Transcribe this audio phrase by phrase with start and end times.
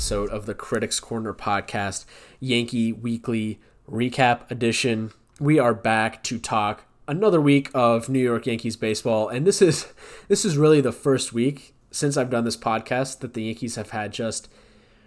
[0.00, 2.06] episode of the Critics Corner podcast,
[2.40, 5.12] Yankee Weekly Recap Edition.
[5.38, 9.92] We are back to talk another week of New York Yankees baseball, and this is
[10.28, 13.90] this is really the first week since I've done this podcast that the Yankees have
[13.90, 14.48] had just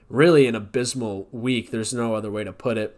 [0.10, 1.72] really an abysmal week.
[1.72, 2.96] There's no other way to put it.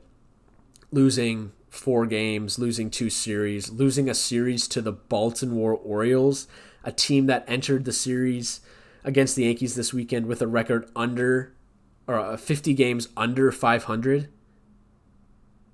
[0.92, 6.50] Losing four games, losing two series, losing a series to the Baltimore Orioles,
[6.84, 8.60] a team that entered the series
[9.06, 11.55] against the Yankees this weekend with a record under
[12.08, 14.30] or uh, 50 games under 500.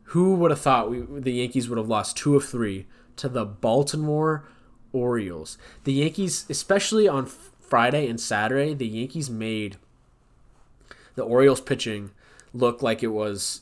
[0.04, 3.46] Who would have thought we, the Yankees would have lost two of three to the
[3.46, 4.48] Baltimore
[4.92, 5.58] Orioles?
[5.86, 9.78] The Yankees, especially on Friday and Saturday, the Yankees made
[11.16, 12.12] the Orioles pitching
[12.54, 13.62] look like it was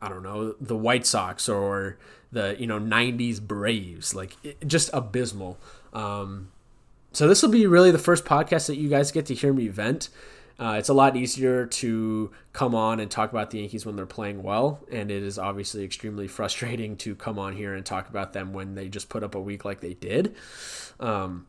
[0.00, 1.98] I don't know the White Sox or
[2.32, 5.58] the you know 90s Braves like it, just abysmal
[5.92, 6.50] um,
[7.12, 9.68] so this will be really the first podcast that you guys get to hear me
[9.68, 10.08] vent.
[10.60, 14.04] Uh, it's a lot easier to come on and talk about the Yankees when they're
[14.04, 18.34] playing well, and it is obviously extremely frustrating to come on here and talk about
[18.34, 20.36] them when they just put up a week like they did.
[21.00, 21.46] Um,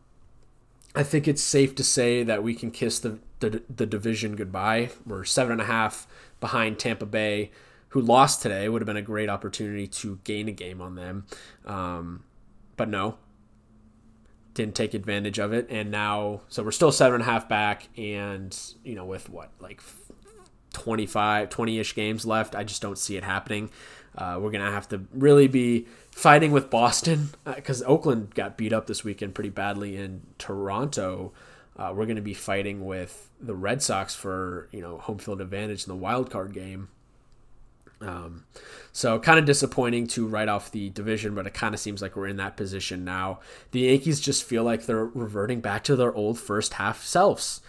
[0.95, 4.92] I think it's safe to say that we can kiss the, the, the division goodbye.
[5.06, 6.08] We're seven and a half
[6.39, 7.52] behind Tampa Bay,
[7.89, 8.70] who lost today.
[8.70, 11.26] Would have been a great opportunity to gain a game on them,
[11.66, 12.23] um,
[12.78, 13.17] but no,
[14.54, 17.88] didn't take advantage of it, and now so we're still seven and a half back,
[17.98, 19.82] and you know with what like
[20.74, 23.70] 25, 20-ish games left, I just don't see it happening.
[24.18, 28.74] Uh, we're gonna have to really be fighting with Boston because uh, Oakland got beat
[28.74, 31.32] up this weekend pretty badly in Toronto.
[31.78, 35.86] Uh, we're gonna be fighting with the Red Sox for you know home field advantage
[35.86, 36.90] in the wild card game.
[38.02, 38.46] Um,
[38.92, 42.16] so kind of disappointing to write off the division, but it kind of seems like
[42.16, 43.40] we're in that position now.
[43.72, 47.61] The Yankees just feel like they're reverting back to their old first half selves.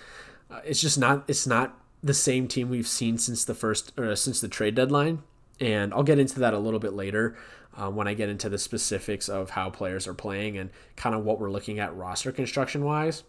[0.51, 1.25] Uh, it's just not.
[1.29, 5.23] It's not the same team we've seen since the first or since the trade deadline,
[5.61, 7.37] and I'll get into that a little bit later.
[7.75, 11.25] Uh, when I get into the specifics of how players are playing and kind of
[11.25, 13.23] what we're looking at roster construction wise.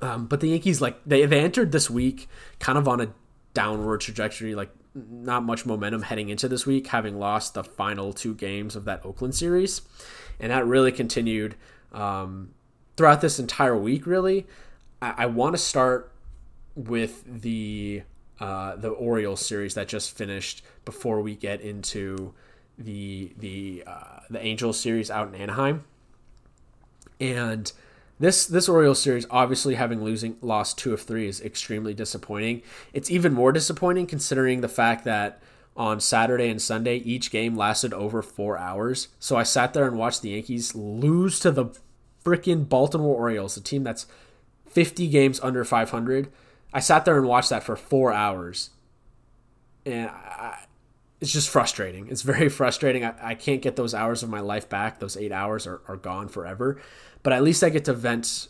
[0.00, 2.28] Um, but the Yankees, like they, they entered this week
[2.60, 3.12] kind of on a
[3.52, 4.54] downward trajectory.
[4.54, 8.84] Like not much momentum heading into this week, having lost the final two games of
[8.84, 9.82] that Oakland series.
[10.38, 11.56] And that really continued
[11.92, 12.54] um,
[12.96, 14.46] throughout this entire week, really.
[15.02, 16.12] I, I want to start
[16.74, 18.02] with the
[18.40, 22.34] uh, the Orioles series that just finished before we get into
[22.78, 25.84] the the uh, the Angels series out in Anaheim.
[27.20, 27.70] And
[28.24, 32.62] this this Orioles series, obviously having losing lost two of three, is extremely disappointing.
[32.92, 35.42] It's even more disappointing considering the fact that
[35.76, 39.08] on Saturday and Sunday each game lasted over four hours.
[39.18, 41.66] So I sat there and watched the Yankees lose to the
[42.24, 44.06] freaking Baltimore Orioles, a team that's
[44.68, 46.32] 50 games under 500.
[46.72, 48.70] I sat there and watched that for four hours,
[49.84, 50.64] and I,
[51.24, 52.06] it's just frustrating.
[52.08, 53.04] It's very frustrating.
[53.04, 55.00] I, I can't get those hours of my life back.
[55.00, 56.80] Those eight hours are, are gone forever
[57.24, 58.48] but at least I get to vent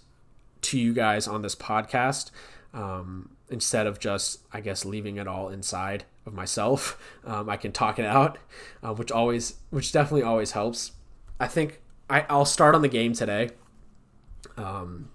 [0.63, 2.31] to you guys on this podcast
[2.75, 7.01] um, instead of just, I guess, leaving it all inside of myself.
[7.27, 8.37] Um, I can talk it out,
[8.83, 10.93] uh, which always, which definitely always helps.
[11.41, 11.81] I think
[12.11, 13.49] I, I'll start on the game today.
[14.59, 15.09] Um,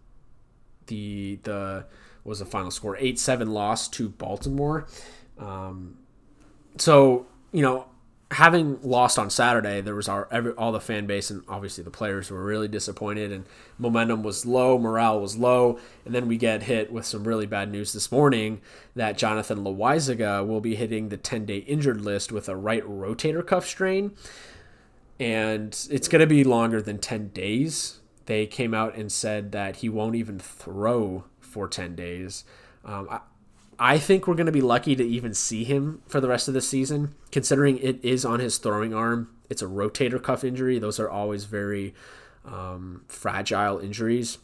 [0.88, 1.86] the the
[2.24, 4.88] what was the final score eight seven loss to Baltimore.
[5.38, 6.00] Um,
[6.80, 7.86] so you know
[8.32, 11.90] having lost on Saturday, there was our every, all the fan base and obviously the
[11.90, 13.46] players were really disappointed, and
[13.78, 17.72] momentum was low, morale was low, and then we get hit with some really bad
[17.72, 18.62] news this morning
[18.96, 23.66] that Jonathan Loáisiga will be hitting the 10-day injured list with a right rotator cuff
[23.66, 24.12] strain,
[25.20, 28.00] and it's going to be longer than 10 days.
[28.28, 32.44] They came out and said that he won't even throw for 10 days.
[32.86, 33.20] Um,
[33.80, 36.54] I think we're going to be lucky to even see him for the rest of
[36.54, 39.30] the season, considering it is on his throwing arm.
[39.50, 40.80] It's a rotator cuff injury.
[40.80, 41.96] Those are always very
[42.46, 44.38] um, fragile injuries.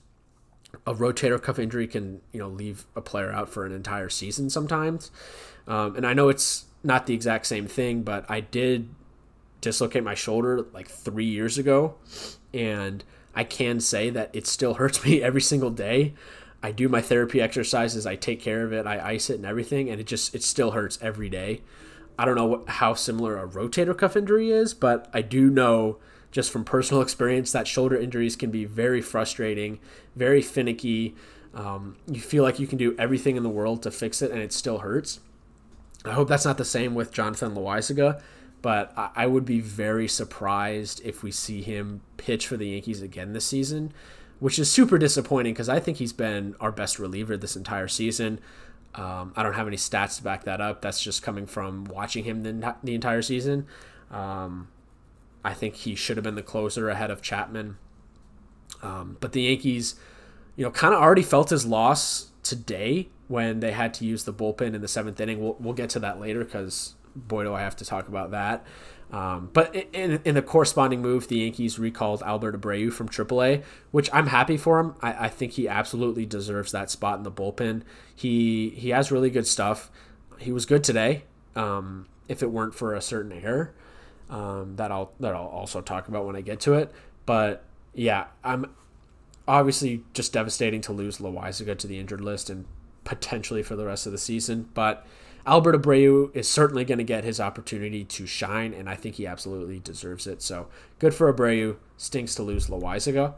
[0.88, 4.50] A rotator cuff injury can, you know, leave a player out for an entire season
[4.50, 5.12] sometimes.
[5.68, 8.90] Um, and I know it's not the exact same thing, but I did
[9.62, 11.96] dislocate my shoulder like three years ago,
[12.54, 16.14] and I can say that it still hurts me every single day.
[16.64, 19.90] I do my therapy exercises, I take care of it, I ice it and everything,
[19.90, 21.62] and it just it still hurts every day.
[22.18, 25.98] I don't know what, how similar a rotator cuff injury is, but I do know
[26.32, 29.80] just from personal experience that shoulder injuries can be very frustrating,
[30.16, 31.16] very finicky.
[31.54, 34.42] Um, you feel like you can do everything in the world to fix it, and
[34.42, 35.20] it still hurts.
[36.04, 38.22] I hope that's not the same with Jonathan Loáisiga,
[38.62, 43.02] but I, I would be very surprised if we see him pitch for the Yankees
[43.02, 43.94] again this season
[44.46, 48.40] which is super disappointing because I think he's been our best reliever this entire season.
[48.94, 50.84] Um, I don't have any stats to back that up.
[50.84, 53.66] That's just coming from watching him the, the entire season.
[54.12, 54.68] Um,
[55.44, 57.78] I think he should have been the closer ahead of Chapman.
[58.84, 59.96] Um, but the Yankees,
[60.56, 64.34] you know, kind of already felt his loss today when they had to use the
[64.34, 65.42] bullpen in the seventh inning.
[65.42, 68.64] We'll, we'll get to that later because boy, do I have to talk about that.
[69.12, 74.10] Um, but in, in the corresponding move, the Yankees recalled Albert Abreu from AAA, which
[74.12, 74.96] I'm happy for him.
[75.02, 77.84] I, I think he absolutely deserves that spot in the bullpen.
[78.16, 79.92] He he has really good stuff.
[80.40, 81.24] He was good today.
[81.56, 83.74] Um, if it weren't for a certain error,
[84.30, 86.92] um, that I'll that I'll also talk about when I get to it.
[87.26, 87.64] But
[87.94, 88.74] yeah, I'm
[89.48, 92.66] obviously just devastating to lose Loaisiga to the injured list and
[93.04, 94.70] potentially for the rest of the season.
[94.74, 95.06] But
[95.48, 99.28] Albert Abreu is certainly going to get his opportunity to shine, and I think he
[99.28, 100.42] absolutely deserves it.
[100.42, 101.78] So good for Abreu.
[101.98, 103.36] Stinks to lose Loaisiga.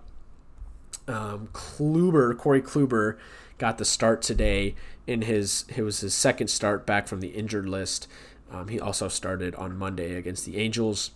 [1.07, 3.17] Um, Kluber, Corey Kluber,
[3.57, 4.75] got the start today
[5.05, 8.07] in his it was his second start back from the injured list.
[8.51, 11.11] Um, he also started on Monday against the Angels.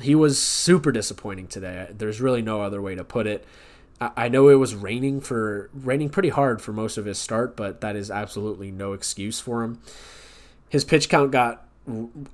[0.00, 1.88] He was super disappointing today.
[1.90, 3.44] There's really no other way to put it.
[3.98, 7.80] I know it was raining for raining pretty hard for most of his start, but
[7.80, 9.80] that is absolutely no excuse for him.
[10.68, 11.66] His pitch count got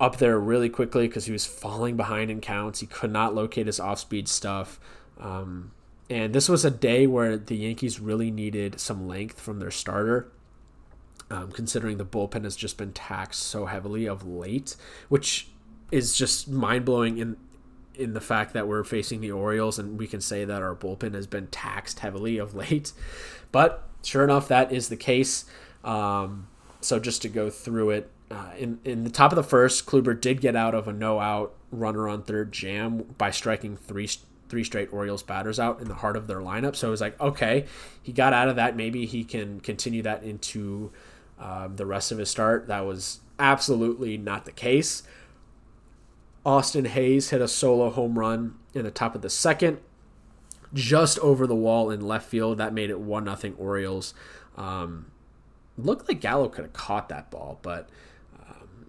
[0.01, 2.81] up there really quickly because he was falling behind in counts.
[2.81, 4.81] He could not locate his off speed stuff.
[5.21, 5.73] Um,
[6.09, 10.31] and this was a day where the Yankees really needed some length from their starter,
[11.31, 14.77] um, considering the bullpen has just been taxed so heavily of late,
[15.09, 15.49] which
[15.91, 17.37] is just mind blowing in
[17.95, 21.13] in the fact that we're facing the Orioles and we can say that our bullpen
[21.13, 22.93] has been taxed heavily of late.
[23.53, 25.45] But sure enough, that is the case.
[25.85, 26.49] Um,
[26.81, 30.19] so just to go through it, uh, in in the top of the first, Kluber
[30.19, 34.09] did get out of a no out runner on third jam by striking three
[34.49, 36.77] three straight Orioles batters out in the heart of their lineup.
[36.77, 37.67] So it was like, okay,
[38.03, 38.77] he got out of that.
[38.77, 40.93] Maybe he can continue that into
[41.39, 42.69] um, the rest of his start.
[42.69, 45.03] That was absolutely not the case.
[46.45, 49.79] Austin Hays hit a solo home run in the top of the second,
[50.75, 52.59] just over the wall in left field.
[52.59, 54.13] That made it one nothing Orioles.
[54.57, 55.13] Um,
[55.79, 57.89] looked like Gallo could have caught that ball, but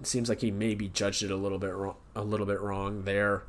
[0.06, 3.44] seems like he maybe judged it a little bit wrong, a little bit wrong there.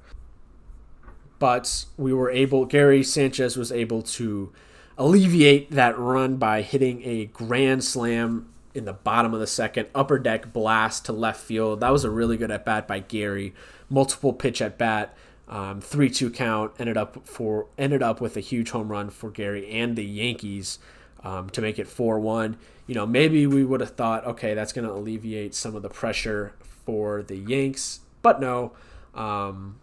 [1.38, 2.64] But we were able.
[2.64, 4.52] Gary Sanchez was able to
[4.96, 10.18] alleviate that run by hitting a grand slam in the bottom of the second, upper
[10.18, 11.80] deck blast to left field.
[11.80, 13.54] That was a really good at bat by Gary.
[13.88, 15.16] Multiple pitch at bat,
[15.48, 16.72] um, three two count.
[16.78, 20.78] Ended up for ended up with a huge home run for Gary and the Yankees
[21.24, 22.56] um, to make it 4 1.
[22.86, 25.88] You know, maybe we would have thought, okay, that's going to alleviate some of the
[25.88, 26.54] pressure
[26.84, 28.72] for the Yanks, but no.
[29.14, 29.80] Um,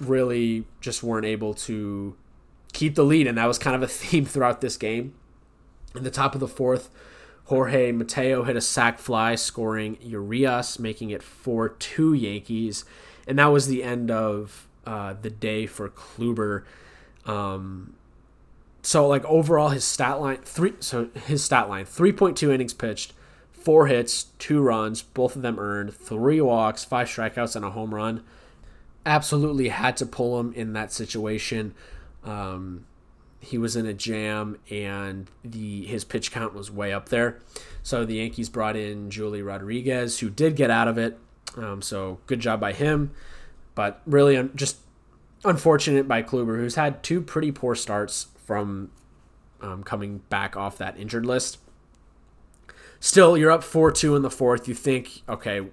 [0.00, 2.16] really just weren't able to
[2.72, 5.14] keep the lead, and that was kind of a theme throughout this game.
[5.94, 6.90] In the top of the fourth,
[7.44, 12.84] Jorge Mateo hit a sac fly, scoring Urias, making it 4 2 Yankees.
[13.26, 16.64] And that was the end of uh, the day for Kluber.
[17.24, 17.94] Um,
[18.86, 20.74] so like overall, his stat line three.
[20.78, 23.12] So his stat line three point two innings pitched,
[23.50, 27.92] four hits, two runs, both of them earned, three walks, five strikeouts, and a home
[27.92, 28.22] run.
[29.04, 31.74] Absolutely had to pull him in that situation.
[32.22, 32.86] Um,
[33.40, 37.40] he was in a jam, and the his pitch count was way up there.
[37.82, 41.18] So the Yankees brought in Joely Rodriguez, who did get out of it.
[41.56, 43.10] Um, so good job by him,
[43.74, 44.76] but really un- just
[45.44, 48.90] unfortunate by Kluber, who's had two pretty poor starts from
[49.60, 51.58] um, coming back off that injured list.
[53.00, 54.68] Still, you're up 4 2 in the fourth.
[54.68, 55.66] You think, okay,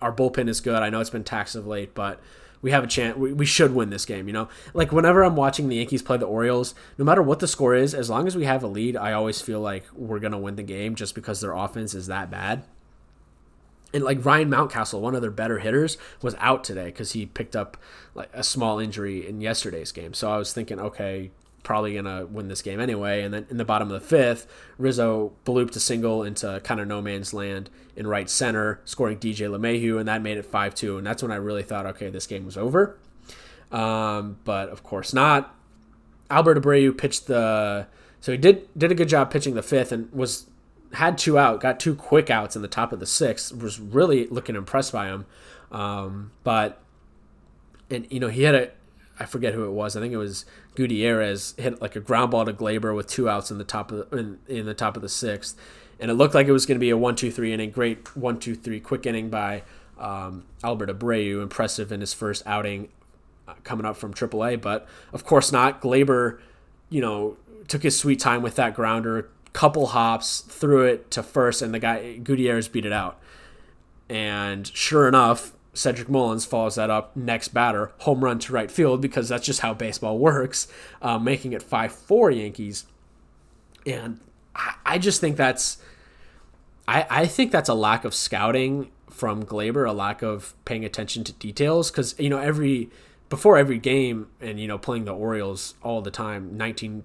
[0.00, 0.82] our bullpen is good.
[0.82, 2.20] I know it's been taxed of late, but
[2.62, 3.16] we have a chance.
[3.16, 4.48] We, we should win this game, you know?
[4.72, 7.94] Like, whenever I'm watching the Yankees play the Orioles, no matter what the score is,
[7.94, 10.56] as long as we have a lead, I always feel like we're going to win
[10.56, 12.64] the game just because their offense is that bad.
[13.92, 17.54] And like Ryan Mountcastle, one of their better hitters, was out today because he picked
[17.54, 17.76] up
[18.14, 20.14] like a small injury in yesterday's game.
[20.14, 21.30] So I was thinking, okay,
[21.64, 23.22] probably going to win this game anyway.
[23.22, 24.46] And then in the bottom of the fifth,
[24.78, 29.48] Rizzo blooped a single into kind of no man's land in right center, scoring DJ
[29.50, 30.98] LeMahieu, and that made it 5 2.
[30.98, 32.98] And that's when I really thought, okay, this game was over.
[33.72, 35.52] Um, but of course not.
[36.30, 37.88] Albert Abreu pitched the.
[38.20, 40.46] So he did did a good job pitching the fifth and was
[40.94, 43.54] had two out, got two quick outs in the top of the sixth.
[43.54, 45.26] Was really looking impressed by him,
[45.70, 46.80] um, but
[47.90, 48.70] and you know he had a
[49.18, 49.96] I forget who it was.
[49.96, 50.44] I think it was
[50.74, 54.10] Gutierrez hit like a ground ball to Gleyber with two outs in the top of
[54.10, 55.56] the, in, in the top of the sixth,
[56.00, 57.70] and it looked like it was going to be a one two three inning.
[57.70, 59.62] Great one two three quick inning by
[59.98, 61.42] um, Albert Abreu.
[61.42, 62.88] Impressive in his first outing
[63.46, 65.80] uh, coming up from AAA, but of course not.
[65.80, 66.40] Gleyber,
[66.90, 67.36] you know,
[67.68, 69.30] took his sweet time with that grounder.
[69.52, 73.20] couple hops, threw it to first, and the guy Gutierrez beat it out.
[74.08, 79.00] And sure enough, Cedric Mullins follows that up next batter, home run to right field
[79.00, 80.68] because that's just how baseball works,
[81.02, 82.86] uh, making it 5 4 Yankees.
[83.84, 84.20] And
[84.54, 85.78] I, I just think that's.
[86.86, 91.24] I, I think that's a lack of scouting from Gleyber, a lack of paying attention
[91.24, 91.90] to details.
[91.90, 92.90] Because, you know, every.
[93.30, 97.04] Before every game, and, you know, playing the Orioles all the time, 19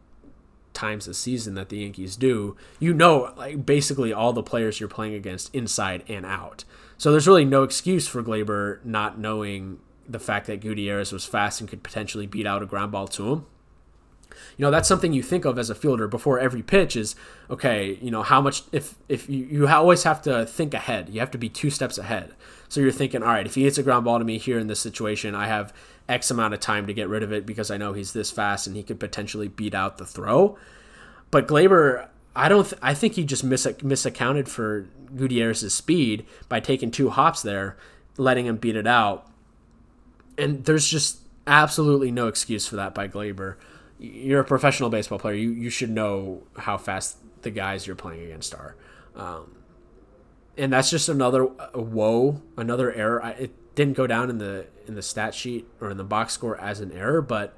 [0.80, 4.88] times a season that the Yankees do, you know, like basically all the players you're
[4.88, 6.64] playing against inside and out.
[6.98, 11.60] So there's really no excuse for Gleyber not knowing the fact that Gutierrez was fast
[11.60, 13.46] and could potentially beat out a ground ball to him.
[14.58, 17.16] You know, that's something you think of as a fielder before every pitch is
[17.50, 21.10] okay, you know, how much if if you, you always have to think ahead.
[21.10, 22.36] You have to be two steps ahead.
[22.70, 24.68] So you're thinking, all right, if he hits a ground ball to me here in
[24.68, 25.74] this situation, I have
[26.10, 28.68] X amount of time to get rid of it because I know he's this fast
[28.68, 30.58] and he could potentially beat out the throw.
[31.32, 32.68] But Gleyber, I don't.
[32.68, 37.78] Th- I think he just mis- misaccounted for Gutierrez's speed by taking two hops there,
[38.18, 39.28] letting him beat it out.
[40.38, 43.56] And there's just absolutely no excuse for that by Gleyber.
[44.00, 45.36] You're a professional baseball player.
[45.36, 48.76] You you should know how fast the guys you're playing against are.
[49.16, 49.56] Um,
[50.58, 53.24] and that's just another woe, another error.
[53.24, 56.34] I, it didn't go down in the in the stat sheet or in the box
[56.34, 57.56] score as an error, but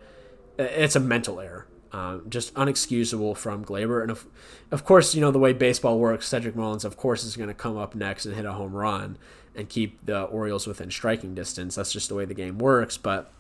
[0.60, 1.66] it's a mental error.
[1.92, 4.04] Um, just unexcusable from Gleyber.
[4.04, 4.28] And of,
[4.70, 7.56] of course, you know, the way baseball works, Cedric Mullins, of course, is going to
[7.56, 9.18] come up next and hit a home run
[9.56, 11.74] and keep the Orioles within striking distance.
[11.74, 12.98] That's just the way the game works.
[12.98, 13.34] But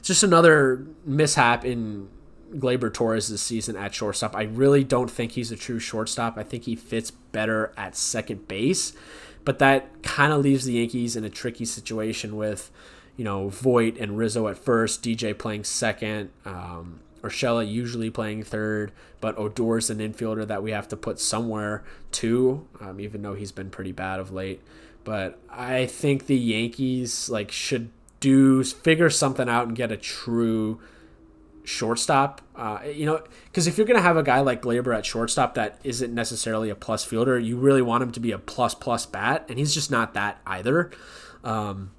[0.00, 2.08] it's just another mishap in
[2.54, 4.34] Gleyber Torres' season at shortstop.
[4.34, 6.36] I really don't think he's a true shortstop.
[6.36, 8.94] I think he fits better at second base.
[9.44, 12.70] But that kind of leaves the Yankees in a tricky situation with,
[13.16, 16.30] you know, Voit and Rizzo at first, DJ playing second.
[16.44, 21.82] Um, Urshela usually playing third, but Odor's an infielder that we have to put somewhere
[22.12, 24.60] too, um, even though he's been pretty bad of late.
[25.04, 27.90] But I think the Yankees like should
[28.20, 30.80] do figure something out and get a true
[31.68, 32.40] shortstop.
[32.56, 35.78] Uh, you know, because if you're gonna have a guy like Gleyber at shortstop that
[35.84, 39.44] isn't necessarily a plus fielder, you really want him to be a plus plus bat,
[39.48, 40.90] and he's just not that either.
[41.44, 41.92] Um,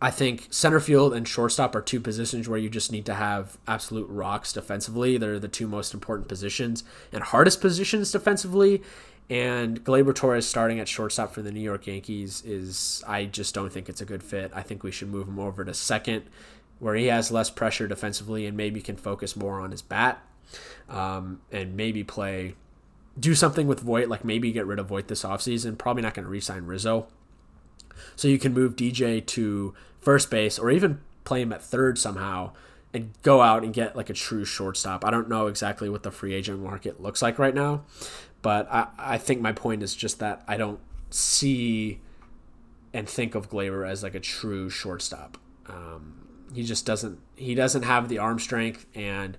[0.00, 3.56] I think center field and shortstop are two positions where you just need to have
[3.66, 5.16] absolute rocks defensively.
[5.16, 8.82] They're the two most important positions and hardest positions defensively.
[9.28, 13.72] And Gleyber Torres starting at shortstop for the New York Yankees is, I just don't
[13.72, 14.52] think it's a good fit.
[14.54, 16.24] I think we should move him over to second,
[16.78, 20.22] where he has less pressure defensively and maybe can focus more on his bat
[20.88, 22.54] um, and maybe play,
[23.18, 25.78] do something with Voit, like maybe get rid of Voit this offseason.
[25.78, 27.06] Probably not going to re sign Rizzo.
[28.14, 32.52] So you can move DJ to first base or even play him at third somehow
[32.92, 35.04] and go out and get like a true shortstop.
[35.04, 37.84] I don't know exactly what the free agent market looks like right now,
[38.42, 40.80] but I, I think my point is just that I don't
[41.10, 42.00] see
[42.92, 45.36] and think of Gleyber as like a true shortstop.
[45.68, 46.15] Um,
[46.54, 49.36] he just doesn't he doesn't have the arm strength and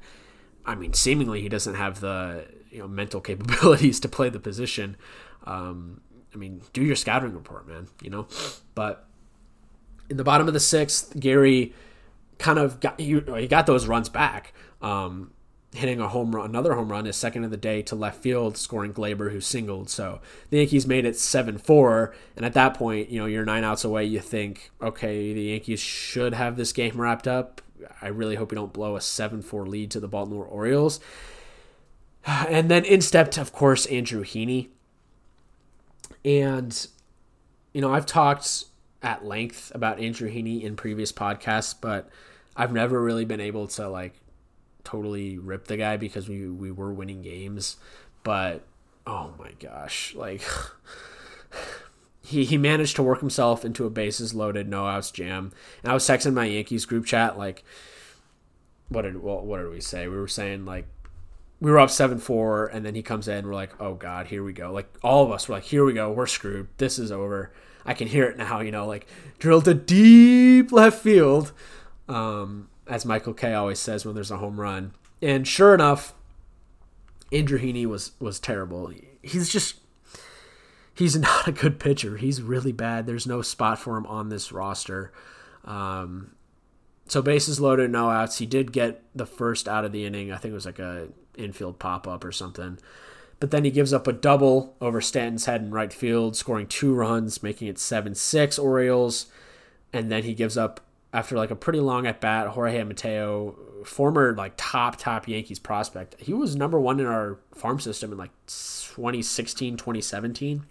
[0.65, 4.97] I mean seemingly he doesn't have the you know mental capabilities to play the position.
[5.45, 6.01] Um,
[6.33, 7.87] I mean, do your scouting report, man.
[8.01, 8.27] You know,
[8.75, 9.07] but
[10.09, 11.73] in the bottom of the sixth, Gary
[12.37, 15.31] kind of got he, he got those runs back, um,
[15.73, 18.57] hitting a home run, another home run, his second of the day to left field,
[18.57, 19.89] scoring Gleyber who singled.
[19.89, 23.63] So the Yankees made it seven four, and at that point, you know, you're nine
[23.63, 24.05] outs away.
[24.05, 27.61] You think, okay, the Yankees should have this game wrapped up.
[28.01, 30.99] I really hope we don't blow a seven four lead to the Baltimore Orioles.
[32.49, 34.67] And then in stepped, of course, Andrew Heaney.
[36.25, 36.87] And,
[37.71, 38.65] you know, I've talked
[39.01, 42.09] at length about Andrew Heaney in previous podcasts, but
[42.53, 44.13] I've never really been able to like
[44.87, 47.75] totally rip the guy because we we were winning games.
[48.23, 48.63] But
[49.05, 50.41] oh my gosh, like
[52.21, 55.51] he he managed to work himself into a bases loaded, no outs jam.
[55.83, 57.65] And I was texting my Yankees group chat like,
[58.87, 60.07] what did what did we say?
[60.07, 60.87] We were saying like
[61.59, 64.53] we were up 7-4 and then he comes in we're like oh god here we
[64.53, 67.51] go like all of us were like here we go we're screwed this is over
[67.83, 69.07] i can hear it now you know like
[69.39, 71.51] drilled a deep left field
[72.07, 76.13] um, as Michael Kay always says when there's a home run and sure enough
[77.31, 78.91] heaney was was terrible
[79.21, 79.75] he's just
[80.93, 84.51] he's not a good pitcher he's really bad there's no spot for him on this
[84.51, 85.11] roster
[85.65, 86.31] um,
[87.07, 88.37] so bases loaded, no outs.
[88.37, 90.31] He did get the first out of the inning.
[90.31, 92.79] I think it was like a infield pop up or something.
[93.39, 96.93] But then he gives up a double over Stanton's head in right field, scoring two
[96.93, 99.27] runs, making it 7 6 Orioles.
[99.93, 100.81] And then he gives up
[101.13, 106.15] after like a pretty long at bat, Jorge Mateo, former like top top Yankees prospect,
[106.19, 110.65] he was number one in our farm system in like 2016, 2017.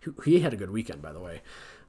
[0.00, 1.42] He, he had a good weekend, by the way.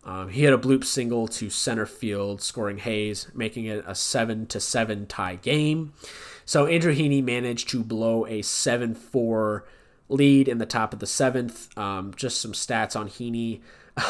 [0.05, 4.45] Um, he had a bloop single to center field, scoring Hays, making it a seven
[4.47, 5.93] to seven tie game.
[6.45, 9.65] So Andrew Heaney managed to blow a seven four
[10.09, 11.75] lead in the top of the seventh.
[11.77, 13.61] Um, just some stats on Heaney.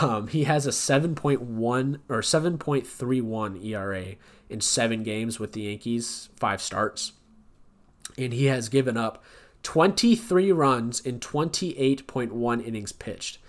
[0.01, 4.05] Um, he has a 7.1 or 7.31 ERA
[4.49, 7.13] in seven games with the Yankees, five starts.
[8.17, 9.23] And he has given up
[9.63, 13.39] 23 runs in 28.1 innings pitched.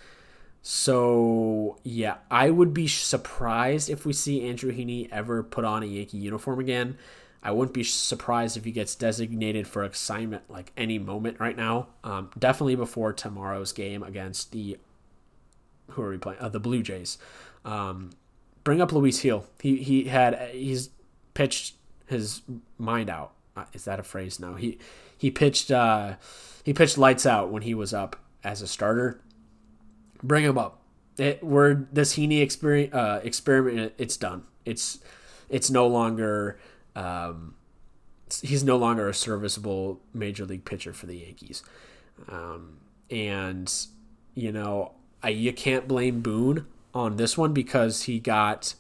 [0.63, 5.87] So, yeah, I would be surprised if we see Andrew Heaney ever put on a
[5.87, 6.97] Yankee uniform again.
[7.43, 11.89] I wouldn't be surprised if he gets designated for assignment like any moment right now.
[12.03, 14.79] Um, definitely before tomorrow's game against the
[15.91, 16.41] who are we playing?
[16.41, 17.19] Uh, the Blue Jays.
[17.65, 18.11] Um,
[18.63, 19.47] bring up Luis Gil.
[19.61, 20.91] He he had he's
[21.35, 21.75] pitched
[22.07, 22.43] his
[22.79, 23.33] mind out.
[23.57, 24.41] Uh, is that a phrase?
[24.41, 24.55] No.
[24.55, 24.79] He
[25.17, 26.15] he pitched uh,
[26.65, 29.21] he pitched lights out when he was up as a starter.
[30.23, 30.81] Bring him up.
[31.17, 33.93] It, we're this Heaney experience, uh, experiment.
[33.99, 34.45] It's done.
[34.65, 34.99] It's
[35.49, 36.59] it's no longer.
[36.97, 37.55] Um,
[38.43, 41.63] he's no longer a serviceable major league pitcher for the Yankees.
[42.29, 42.79] Um,
[43.11, 43.73] and
[44.35, 44.93] you know,
[45.25, 48.75] I, you can't blame Boone on this one because he got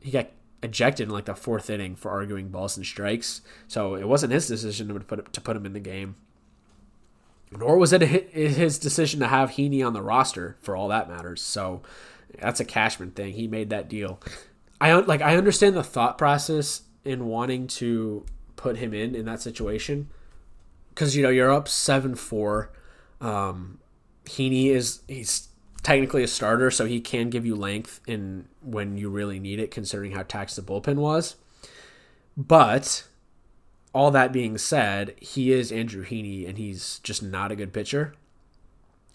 [0.00, 0.30] he got
[0.62, 3.42] ejected in like the fourth inning for arguing balls and strikes.
[3.68, 6.16] So it wasn't his decision to put to put him in the game.
[7.52, 11.42] Nor was it his decision to have Heaney on the roster for all that matters.
[11.42, 11.82] So
[12.40, 13.34] that's a Cashman thing.
[13.34, 14.20] He made that deal.
[14.80, 18.24] I like I understand the thought process in wanting to
[18.56, 20.08] put him in in that situation
[20.88, 22.72] because you know you're up seven four.
[23.20, 23.80] Um,
[24.24, 25.48] Heaney is he's
[25.84, 29.70] technically a starter, so he can give you length in when you really need it,
[29.70, 31.36] considering how taxed the bullpen was.
[32.36, 33.06] But
[33.92, 38.14] all that being said, he is Andrew Heaney, and he's just not a good pitcher.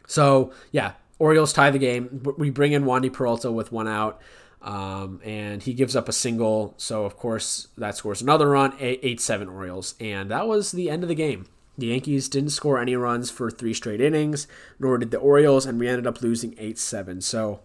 [0.07, 2.23] So yeah, Orioles tie the game.
[2.37, 4.21] We bring in Wandy Peralta with one out,
[4.61, 6.75] um, and he gives up a single.
[6.77, 11.03] So of course that scores another run, eight seven Orioles, and that was the end
[11.03, 11.47] of the game.
[11.79, 14.47] The Yankees didn't score any runs for three straight innings,
[14.79, 17.21] nor did the Orioles, and we ended up losing 8 7.
[17.21, 17.61] So,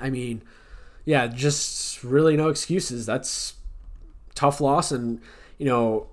[0.00, 0.42] I mean,
[1.04, 3.06] yeah, just really no excuses.
[3.06, 3.54] That's
[4.34, 4.92] tough loss.
[4.92, 5.20] And,
[5.58, 6.08] you know,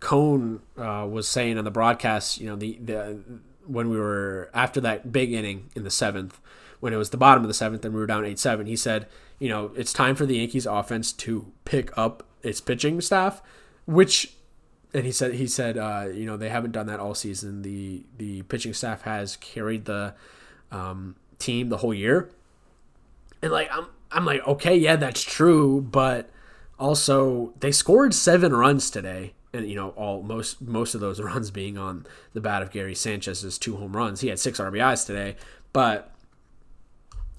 [0.00, 3.18] Cone uh, was saying on the broadcast, you know, the, the
[3.66, 6.40] when we were after that big inning in the seventh,
[6.80, 8.76] when it was the bottom of the seventh and we were down 8 7, he
[8.76, 9.06] said,
[9.38, 13.42] you know, it's time for the Yankees offense to pick up its pitching staff,
[13.86, 14.34] which
[14.94, 17.62] and he said he said uh, you know they haven't done that all season.
[17.62, 20.14] The the pitching staff has carried the
[20.70, 22.30] um, team the whole year,
[23.42, 26.30] and like I'm I'm like okay yeah that's true, but
[26.78, 31.50] also they scored seven runs today, and you know all most most of those runs
[31.50, 34.20] being on the bat of Gary Sanchez's two home runs.
[34.20, 35.34] He had six RBIs today,
[35.72, 36.12] but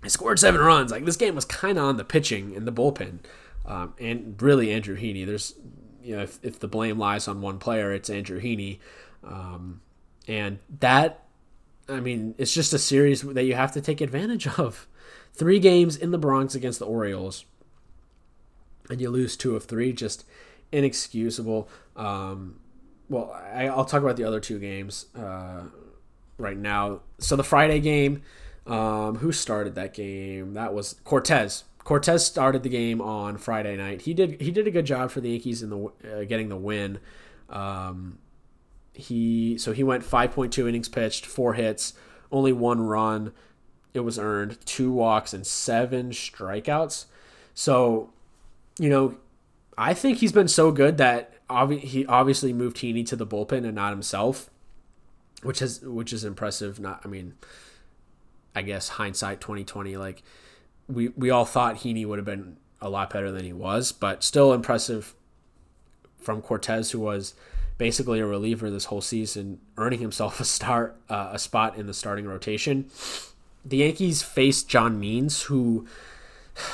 [0.03, 0.91] he scored seven runs.
[0.91, 3.19] Like this game was kind of on the pitching and the bullpen.
[3.65, 5.25] Um, and really Andrew Heaney.
[5.25, 5.55] There's
[6.05, 8.77] you know, if, if the blame lies on one player, it's Andrew Heaney.
[9.23, 9.81] Um,
[10.27, 11.23] and that,
[11.89, 14.87] I mean, it's just a series that you have to take advantage of.
[15.33, 17.43] Three games in the Bronx against the Orioles,
[18.89, 20.23] and you lose two of three, just
[20.71, 21.67] inexcusable.
[21.97, 22.61] Um,
[23.09, 25.63] well, I, will talk about the other two games uh,
[26.37, 27.01] right now.
[27.19, 28.21] So the Friday game,
[28.65, 30.53] um, who started that game?
[30.53, 31.65] That was Cortes.
[31.85, 34.01] Cortes started the game on Friday night.
[34.01, 36.57] He did he did a good job for the Yankees in the uh, getting the
[36.57, 36.99] win.
[37.47, 38.17] Um,
[38.93, 41.93] he so he went 5.2 innings pitched, four hits,
[42.31, 43.31] only one run.
[43.93, 47.05] It was earned, two walks and seven strikeouts.
[47.53, 48.11] So,
[48.79, 49.17] you know,
[49.77, 53.63] I think he's been so good that obvi- he obviously moved Heaney to the bullpen
[53.63, 54.49] and not himself,
[55.43, 56.79] which is which is impressive.
[56.79, 57.35] Not I mean,
[58.55, 60.23] I guess hindsight 2020 like
[60.87, 64.23] we we all thought Heaney would have been a lot better than he was, but
[64.23, 65.15] still impressive
[66.19, 67.33] from Cortes, who was
[67.77, 71.93] basically a reliever this whole season, earning himself a start uh, a spot in the
[71.93, 72.89] starting rotation.
[73.63, 75.87] The Yankees faced John Means, who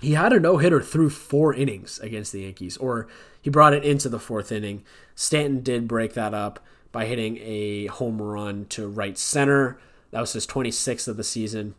[0.00, 3.08] he had a no hitter through four innings against the Yankees, or
[3.42, 4.84] he brought it into the fourth inning.
[5.14, 6.60] Stanton did break that up
[6.92, 9.78] by hitting a home run to right center.
[10.10, 11.74] That was his 26th of the season.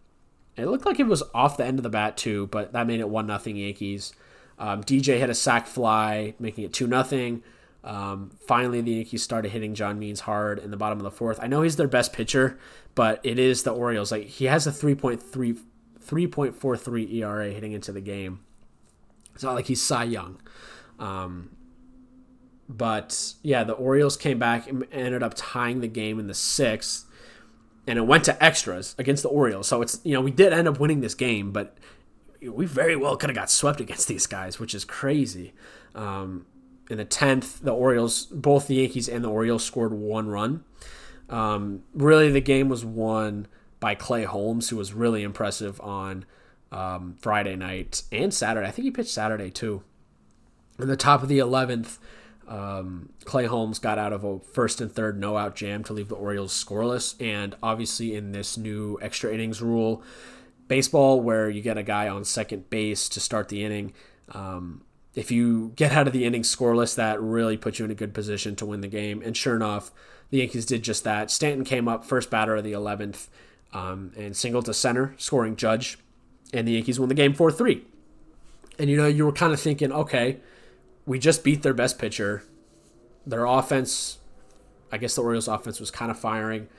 [0.59, 2.99] It looked like it was off the end of the bat too, but that made
[2.99, 4.13] it one nothing Yankees.
[4.57, 7.43] Um, DJ hit a sac fly, making it two nothing.
[7.83, 11.39] Um, finally, the Yankees started hitting John Means hard in the bottom of the fourth.
[11.41, 12.59] I know he's their best pitcher,
[12.93, 14.11] but it is the Orioles.
[14.11, 15.59] Like he has a 3.3,
[16.05, 18.41] 3.43 ERA hitting into the game.
[19.33, 20.41] It's not like he's Cy Young.
[20.99, 21.51] Um,
[22.67, 27.05] but yeah, the Orioles came back and ended up tying the game in the sixth,
[27.89, 29.67] and it went to extras against the Orioles.
[29.67, 31.75] So it's you know we did end up winning this game, but
[32.39, 35.53] we very well could have got swept against these guys, which is crazy.
[35.95, 36.45] Um,
[36.89, 40.63] in the tenth, the Orioles, both the Yankees and the Orioles scored one run.
[41.29, 43.47] Um, really, the game was won
[43.79, 46.25] by Clay Holmes, who was really impressive on
[46.71, 48.67] um, Friday night and Saturday.
[48.67, 49.83] I think he pitched Saturday too.
[50.77, 51.97] In the top of the eleventh,
[52.49, 56.09] um, Clay Holmes got out of a first and third no out jam to leave
[56.09, 57.15] the Orioles scoreless.
[57.21, 60.01] And obviously, in this new extra innings rule,
[60.67, 63.93] baseball, where you get a guy on second base to start the inning,
[64.31, 64.81] um,
[65.13, 68.15] if you get out of the inning scoreless, that really puts you in a good
[68.15, 69.21] position to win the game.
[69.23, 69.91] And sure enough,
[70.31, 71.29] the Yankees did just that.
[71.29, 73.27] Stanton came up first batter of the 11th
[73.73, 75.99] um, and singled to center, scoring Judge,
[76.51, 77.83] and the Yankees won the game 4 3.
[78.79, 80.39] And you know, you were kind of thinking, okay,
[81.09, 82.43] we just beat their best pitcher.
[83.25, 84.19] Their offense,
[84.91, 86.69] I guess the Orioles' offense was kind of firing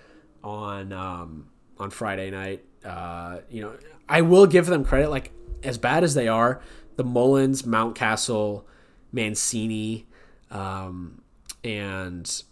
[0.44, 2.64] on um, on Friday night.
[2.84, 3.76] Uh, you know,
[4.08, 5.10] I will give them credit.
[5.10, 5.32] Like
[5.64, 6.62] as bad as they are,
[6.94, 8.62] the Mullins, Mountcastle,
[9.10, 10.06] Mancini,
[10.52, 11.22] um,
[11.64, 12.42] and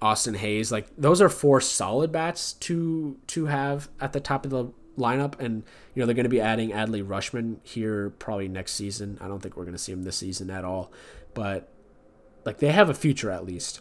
[0.00, 4.50] Austin Hays, like those are four solid bats to to have at the top of
[4.50, 5.62] the lineup, and
[5.94, 9.18] you know they're going to be adding Adley Rutschman here probably next season.
[9.20, 10.92] I don't think we're going to see him this season at all,
[11.34, 11.68] but
[12.44, 13.80] like they have a future at least.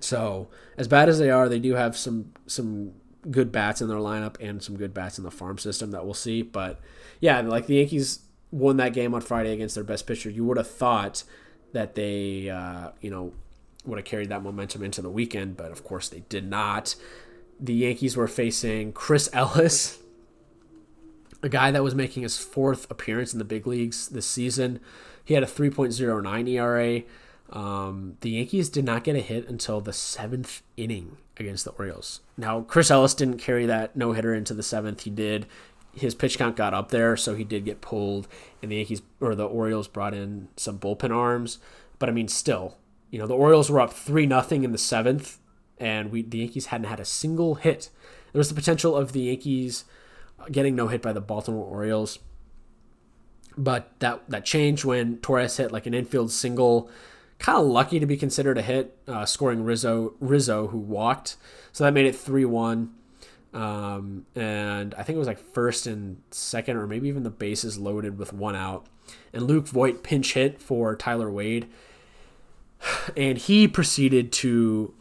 [0.00, 2.94] So as bad as they are, they do have some some
[3.30, 6.14] good bats in their lineup and some good bats in the farm system that we'll
[6.14, 6.42] see.
[6.42, 6.80] But
[7.20, 10.28] yeah, like the Yankees won that game on Friday against their best pitcher.
[10.28, 11.22] You would have thought
[11.72, 13.32] that they, uh, you know,
[13.84, 16.94] would have carried that momentum into the weekend, but of course they did not
[17.62, 19.98] the Yankees were facing Chris Ellis,
[21.42, 24.80] a guy that was making his fourth appearance in the big leagues this season.
[25.24, 27.02] He had a 3.09 ERA.
[27.50, 32.20] Um, the Yankees did not get a hit until the seventh inning against the Orioles.
[32.36, 35.02] Now, Chris Ellis didn't carry that no hitter into the seventh.
[35.02, 35.46] He did.
[35.94, 38.26] His pitch count got up there, so he did get pulled,
[38.62, 41.58] and the Yankees or the Orioles brought in some bullpen arms.
[41.98, 42.78] But I mean, still,
[43.10, 45.38] you know, the Orioles were up three nothing in the seventh
[45.78, 47.90] and we the Yankees hadn't had a single hit.
[48.32, 49.84] There was the potential of the Yankees
[50.50, 52.18] getting no hit by the Baltimore Orioles,
[53.56, 56.90] but that that changed when Torres hit like an infield single.
[57.38, 61.36] Kind of lucky to be considered a hit, uh, scoring Rizzo Rizzo who walked,
[61.72, 62.94] so that made it three one.
[63.52, 67.78] Um, and I think it was like first and second, or maybe even the bases
[67.78, 68.86] loaded with one out.
[69.32, 71.68] And Luke Voit pinch hit for Tyler Wade,
[73.16, 74.94] and he proceeded to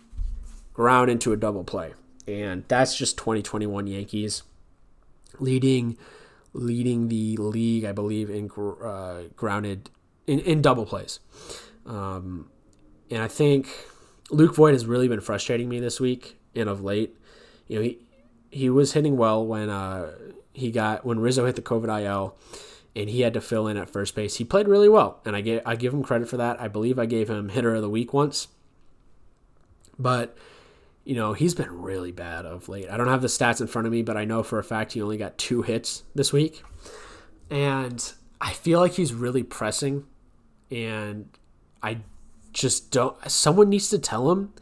[0.82, 1.94] ground into a double play.
[2.28, 4.42] And that's just 2021 Yankees
[5.40, 5.96] leading
[6.54, 8.50] leading the league, I believe, in
[8.84, 9.92] uh, grounded
[10.26, 11.20] in, in double plays.
[11.86, 12.50] Um,
[13.12, 13.68] and I think
[14.32, 17.16] Luke Voit has really been frustrating me this week and of late.
[17.68, 18.00] You know, he
[18.50, 20.14] he was hitting well when uh,
[20.52, 22.36] he got when Rizzo hit the COVID IL
[22.96, 24.38] and he had to fill in at first base.
[24.38, 26.60] He played really well, and I get I give him credit for that.
[26.60, 28.48] I believe I gave him hitter of the week once,
[30.00, 30.36] but
[31.04, 32.90] you know, he's been really bad of late.
[32.90, 34.94] I don't have the stats in front of me, but I know for a fact
[34.94, 36.64] he only got two hits this week.
[37.50, 40.06] And I feel like he's really pressing.
[40.70, 41.30] And
[41.82, 42.00] I
[42.54, 43.18] just don't.
[43.30, 44.54] Someone needs to tell him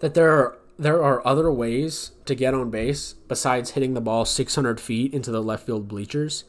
[0.00, 4.24] that there are there are other ways to get on base besides hitting the ball
[4.24, 6.44] 600 feet into the left field bleachers.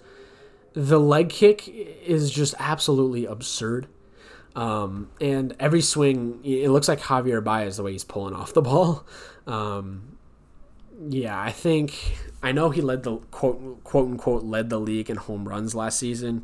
[0.73, 3.87] The leg kick is just absolutely absurd.
[4.57, 8.61] Um, and every swing, it looks like Javier Baez the way he's pulling off the
[8.63, 9.05] ball.
[9.45, 10.17] Um,
[11.07, 15.17] yeah, I think I know he led the quote quote unquote led the league in
[15.17, 16.43] home runs last season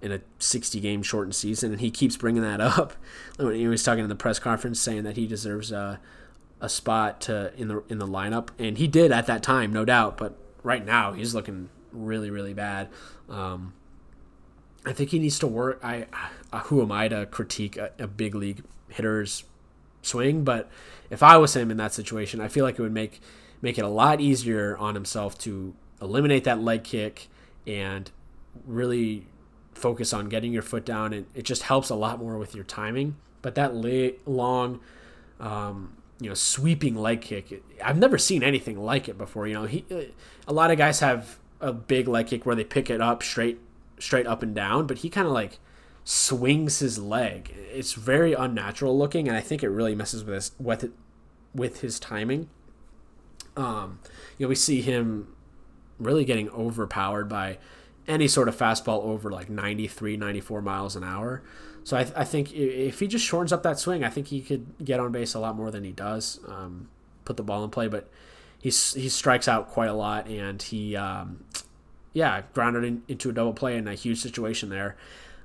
[0.00, 2.94] in a 60 game shortened season, and he keeps bringing that up.
[3.36, 6.00] When he was talking in the press conference, saying that he deserves a,
[6.62, 9.84] a spot to in the in the lineup, and he did at that time, no
[9.84, 10.16] doubt.
[10.16, 12.88] But right now, he's looking really really bad.
[13.28, 13.74] Um,
[14.84, 15.80] I think he needs to work.
[15.82, 16.06] I
[16.52, 19.44] uh, who am I to critique a, a, big league hitter's
[20.02, 20.42] swing?
[20.42, 20.70] But
[21.10, 23.20] if I was him in that situation, I feel like it would make
[23.62, 27.28] make it a lot easier on himself to eliminate that leg kick
[27.66, 28.10] and
[28.66, 29.26] really
[29.74, 31.12] focus on getting your foot down.
[31.12, 33.16] And it just helps a lot more with your timing.
[33.42, 33.74] But that
[34.26, 34.80] long,
[35.38, 39.46] um, you know, sweeping leg kick, I've never seen anything like it before.
[39.46, 39.84] You know, he
[40.48, 43.58] a lot of guys have a big leg kick where they pick it up straight
[44.00, 45.58] straight up and down, but he kind of like
[46.04, 47.54] swings his leg.
[47.72, 50.92] It's very unnatural looking, and I think it really messes with his with it,
[51.54, 52.48] with his timing.
[53.56, 54.00] Um,
[54.38, 55.34] you know, we see him
[55.98, 57.58] really getting overpowered by
[58.08, 61.42] any sort of fastball over like 93, 94 miles an hour.
[61.84, 64.84] So I, I think if he just shortens up that swing, I think he could
[64.84, 66.40] get on base a lot more than he does.
[66.46, 66.88] Um,
[67.24, 68.10] put the ball in play, but
[68.58, 71.44] he's he strikes out quite a lot, and he um,
[72.12, 74.96] yeah grounded in, into a double play in a huge situation there.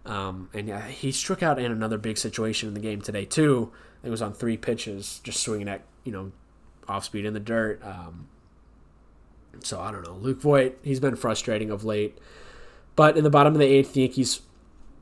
[0.05, 3.71] Um, and yeah, he struck out in another big situation in the game today too.
[4.03, 6.31] It was on three pitches, just swinging at you know
[6.87, 7.81] off speed in the dirt.
[7.83, 8.27] Um,
[9.61, 10.13] so I don't know.
[10.13, 12.17] Luke Voit, he's been frustrating of late.
[12.95, 14.41] But in the bottom of the eighth, the Yankees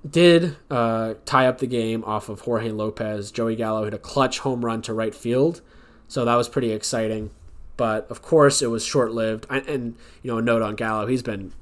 [0.09, 3.31] did uh, tie up the game off of Jorge Lopez.
[3.31, 5.61] Joey Gallo hit a clutch home run to right field,
[6.07, 7.31] so that was pretty exciting.
[7.75, 9.47] But of course, it was short lived.
[9.49, 11.53] And, you know, a note on Gallo, he's been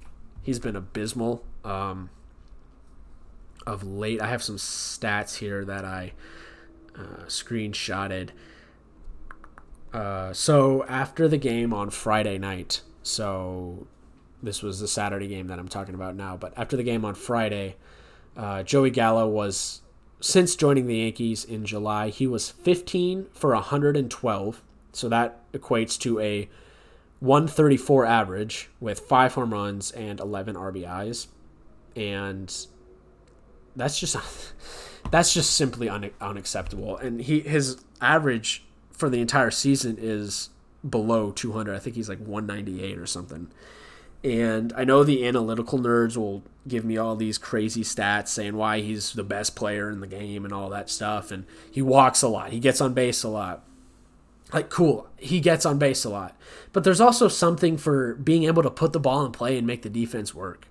[0.41, 2.09] he's been abysmal um,
[3.65, 4.21] of late.
[4.21, 6.13] I have some stats here that I
[6.95, 8.29] uh, screenshotted.
[9.93, 13.87] Uh, so after the game on Friday night, so
[14.41, 17.13] this was the Saturday game that I'm talking about now, but after the game on
[17.13, 17.75] Friday,
[18.37, 19.81] uh, Joey Gallo was
[20.21, 24.61] since joining the Yankees in July, he was 15 for 112.
[24.93, 26.49] So that equates to a
[27.19, 31.27] 134 average with five home runs and 11 RBIs,
[31.95, 32.53] and
[33.75, 34.17] that's just
[35.11, 36.97] that's just simply un- unacceptable.
[36.97, 40.49] And he his average for the entire season is
[40.87, 41.75] below 200.
[41.75, 43.51] I think he's like 198 or something.
[44.23, 48.81] And I know the analytical nerds will give me all these crazy stats saying why
[48.81, 51.31] he's the best player in the game and all that stuff.
[51.31, 53.63] And he walks a lot, he gets on base a lot.
[54.53, 56.35] Like, cool, he gets on base a lot.
[56.73, 59.81] But there's also something for being able to put the ball in play and make
[59.81, 60.67] the defense work.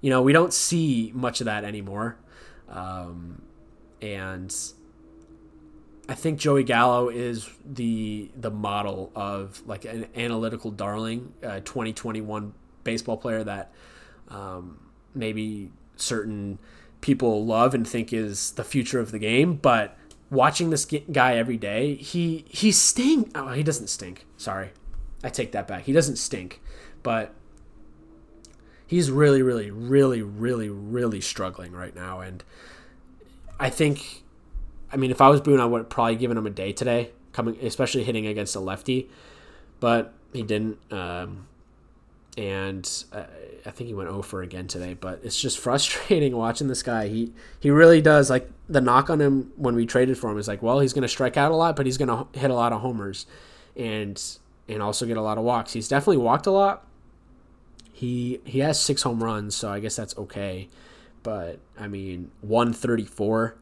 [0.00, 2.16] You know, we don't see much of that anymore.
[2.68, 3.42] Um,
[4.00, 4.54] and
[6.08, 12.52] I think Joey Gallo is the the model of like an analytical darling, uh, 2021
[12.84, 13.72] baseball player that
[14.28, 14.78] um,
[15.14, 16.58] maybe certain
[17.00, 19.54] people love and think is the future of the game.
[19.54, 19.96] But
[20.30, 23.30] watching this guy every day, he he stink.
[23.34, 24.26] Oh, he doesn't stink.
[24.36, 24.70] Sorry,
[25.22, 25.84] I take that back.
[25.84, 26.60] He doesn't stink,
[27.02, 27.34] but
[28.86, 32.42] he's really, really, really, really, really struggling right now, and
[33.58, 34.24] I think
[34.94, 37.10] I mean, if I was Boone, I would have probably given him a day today,
[37.32, 39.10] coming especially hitting against a lefty,
[39.80, 40.78] but he didn't.
[40.92, 41.48] Um,
[42.36, 43.24] and uh,
[43.64, 44.94] I think he went over again today.
[44.94, 47.08] But it's just frustrating watching this guy.
[47.08, 50.48] He he really does like the knock on him when we traded for him is
[50.48, 52.54] like, well, he's going to strike out a lot, but he's going to hit a
[52.54, 53.26] lot of homers,
[53.76, 54.22] and
[54.68, 55.72] and also get a lot of walks.
[55.72, 56.86] He's definitely walked a lot.
[57.92, 60.68] He he has six home runs, so I guess that's okay.
[61.22, 63.56] But I mean, one thirty four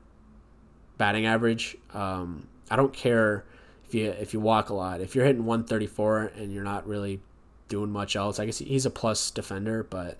[1.02, 1.76] batting average.
[1.92, 3.44] Um, I don't care
[3.85, 5.00] if you if you walk a lot.
[5.00, 7.20] If you're hitting 134 and you're not really
[7.68, 9.83] doing much else, I guess he's a plus defender.
[9.83, 10.18] But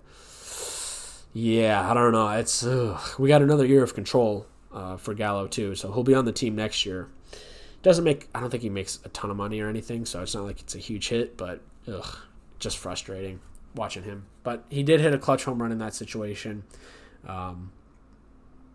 [1.33, 2.29] yeah, I don't know.
[2.31, 3.01] It's ugh.
[3.19, 6.33] we got another year of control uh, for Gallo too, so he'll be on the
[6.33, 7.09] team next year.
[7.83, 10.35] Doesn't make I don't think he makes a ton of money or anything, so it's
[10.35, 12.17] not like it's a huge hit, but ugh,
[12.59, 13.41] just frustrating
[13.75, 14.27] watching him.
[14.43, 16.65] But he did hit a clutch home run in that situation.
[17.27, 17.73] Um,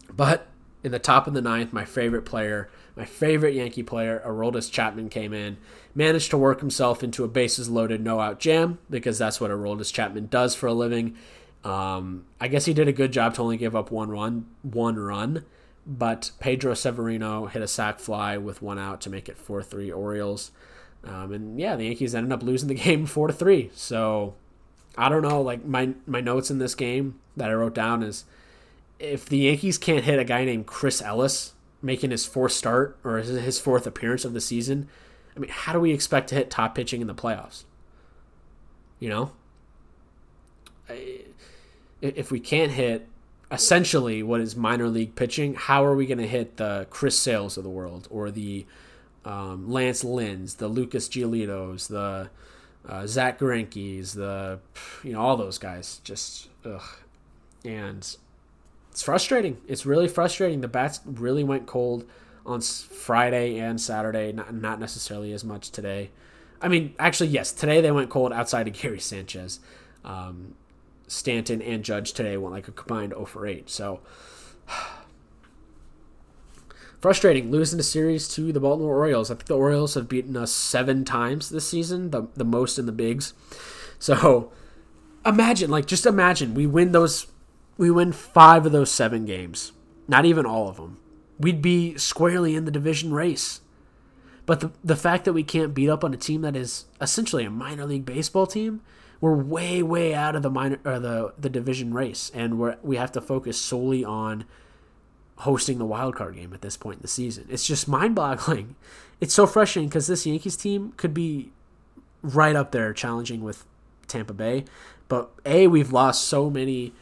[0.10, 0.48] but
[0.84, 5.10] in the top of the ninth, my favorite player, my favorite Yankee player, Aroldis Chapman
[5.10, 5.58] came in,
[5.94, 9.94] managed to work himself into a bases loaded no out jam because that's what Aroldis
[9.94, 11.16] Chapman does for a living.
[11.64, 14.98] Um, I guess he did a good job to only give up one run, one
[14.98, 15.46] run,
[15.86, 19.92] but Pedro Severino hit a sac fly with one out to make it four three
[19.92, 20.52] Orioles.
[21.04, 23.70] Um, and yeah, the Yankees ended up losing the game four to three.
[23.76, 24.34] So
[24.98, 25.40] I don't know.
[25.42, 28.26] Like my my notes in this game that I wrote down is
[28.98, 33.18] if the Yankees can't hit a guy named Chris Ellis making his fourth start or
[33.18, 34.88] his fourth appearance of the season,
[35.36, 37.64] I mean, how do we expect to hit top pitching in the playoffs?
[39.00, 39.32] You know,
[42.02, 43.08] if we can't hit
[43.52, 47.58] essentially what is minor league pitching, how are we going to hit the Chris Sales
[47.58, 48.66] of the world or the
[49.26, 52.30] um, Lance Lynn's, the Lucas Giolito's, the
[52.88, 54.60] uh, Zach Greinke's, the
[55.04, 56.02] you know all those guys?
[56.04, 56.82] Just ugh.
[57.64, 58.18] and
[58.98, 59.62] it's frustrating.
[59.68, 60.62] It's really frustrating.
[60.62, 62.04] The bats really went cold
[62.48, 64.32] on Friday and Saturday.
[64.32, 66.10] Not not necessarily as much today.
[66.64, 69.60] I mean, actually, yes, today they went cold outside of Gary Sanchez.
[70.04, 70.56] Um,
[71.08, 73.70] Stanton and Judge today went like a combined 0 for 8.
[73.70, 74.00] So
[77.00, 79.30] frustrating losing the series to the Baltimore Orioles.
[79.30, 82.88] I think the Orioles have beaten us seven times this season, the the most in
[82.88, 83.36] the bigs.
[84.00, 84.52] So
[85.24, 87.28] imagine, like, just imagine we win those
[87.78, 89.72] we win five of those seven games,
[90.08, 90.98] not even all of them,
[91.40, 93.62] we'd be squarely in the division race.
[94.46, 97.44] But the, the fact that we can't beat up on a team that is essentially
[97.44, 98.82] a minor league baseball team,
[99.20, 102.98] we're way way out of the minor or the the division race, and we're we
[102.98, 104.46] have to focus solely on
[105.38, 107.46] hosting the wild card game at this point in the season.
[107.50, 108.76] It's just mind boggling.
[109.20, 111.50] It's so frustrating because this Yankees team could be
[112.22, 113.66] right up there challenging with
[114.08, 114.64] Tampa Bay,
[115.08, 116.94] but a we've lost so many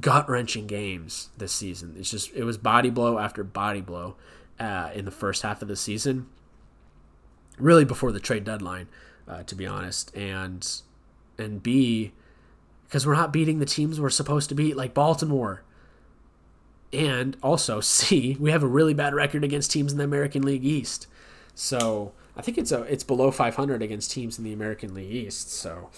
[0.00, 1.94] gut wrenching games this season.
[1.98, 4.16] It's just it was body blow after body blow
[4.58, 6.26] uh, in the first half of the season,
[7.58, 8.88] really before the trade deadline,
[9.28, 10.82] uh, to be honest, and
[11.38, 12.12] and B
[12.94, 15.64] because we're not beating the teams we're supposed to beat, like Baltimore.
[16.92, 20.64] And also C, we have a really bad record against teams in the American League
[20.64, 21.08] East.
[21.56, 25.50] So I think it's a it's below 500 against teams in the American League East.
[25.50, 25.90] So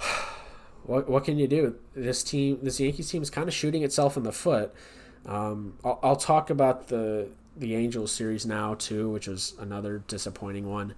[0.84, 1.76] what what can you do?
[1.94, 4.74] This team, this Yankees team, is kind of shooting itself in the foot.
[5.26, 10.68] Um, I'll, I'll talk about the the Angels series now too, which was another disappointing
[10.68, 10.94] one.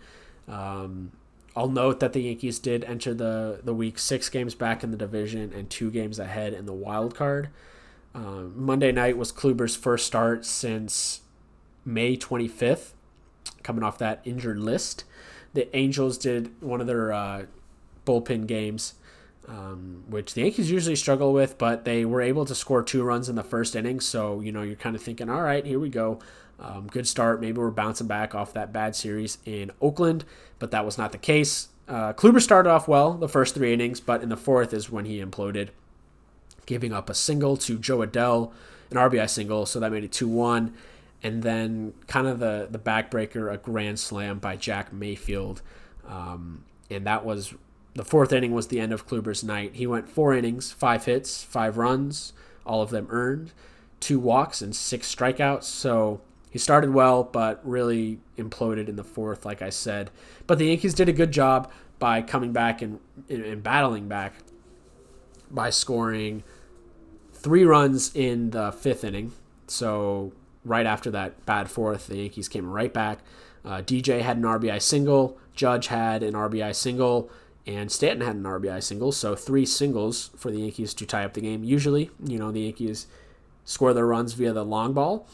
[0.49, 1.13] Um,
[1.57, 4.97] I'll note that the Yankees did enter the the week six games back in the
[4.97, 7.49] division and two games ahead in the wild card.
[8.15, 11.21] Um, Monday night was Kluber's first start since
[11.85, 12.93] May 25th,
[13.63, 15.05] coming off that injured list.
[15.53, 17.47] The Angels did one of their uh,
[18.07, 18.95] bullpen games,
[19.49, 23.29] um, which the Yankees usually struggle with, but they were able to score two runs
[23.29, 24.01] in the first inning.
[24.01, 26.19] So, you know, you're kind of thinking, all right, here we go.
[26.59, 27.41] Um, good start.
[27.41, 30.25] Maybe we're bouncing back off that bad series in Oakland,
[30.59, 31.69] but that was not the case.
[31.87, 35.05] Uh, Kluber started off well the first three innings, but in the fourth is when
[35.05, 35.69] he imploded,
[36.67, 38.53] giving up a single to Jo Adell,
[38.91, 40.73] an RBI single, so that made it 2 1.
[41.23, 45.63] And then, kind of the, the backbreaker, a grand slam by Jack Mayfield.
[46.07, 47.55] Um, and that was
[47.95, 49.75] the fourth inning was the end of Kluber's night.
[49.75, 52.33] He went four innings, five hits, five runs,
[52.67, 53.53] all of them earned,
[54.01, 55.65] two walks, and six strikeouts.
[55.65, 60.11] So he started well, but really imploded in the fourth, like I said.
[60.47, 64.35] But the Yankees did a good job by coming back and, and battling back
[65.51, 66.43] by scoring
[67.33, 69.33] three runs in the fifth inning.
[69.69, 70.33] So
[70.65, 73.21] right after that bad fourth, the Yankees came right back.
[73.65, 77.31] Uh, DJ had an RBI single, Judge had an RBI single,
[77.67, 79.13] and Stanton had an RBI single.
[79.13, 81.65] So three singles for the Yankees to tie up the game.
[81.65, 83.07] Usually, you know, the Yankees
[83.65, 85.27] score their runs via the long ball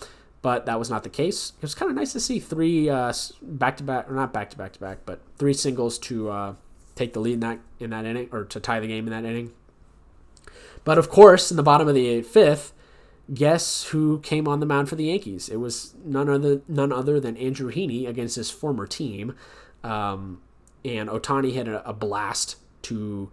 [0.42, 1.52] but that was not the case.
[1.56, 4.58] It was kind of nice to see three back to back, or not back to
[4.58, 6.54] back to back, but three singles to uh,
[6.94, 9.28] take the lead in that in that inning or to tie the game in that
[9.28, 9.52] inning.
[10.84, 12.72] But of course, in the bottom of the fifth,
[13.32, 15.48] guess who came on the mound for the Yankees?
[15.50, 19.36] It was none other none other than Andrew Heaney against his former team,
[19.84, 20.40] um,
[20.84, 23.30] and Ohtani hit a, a blast to.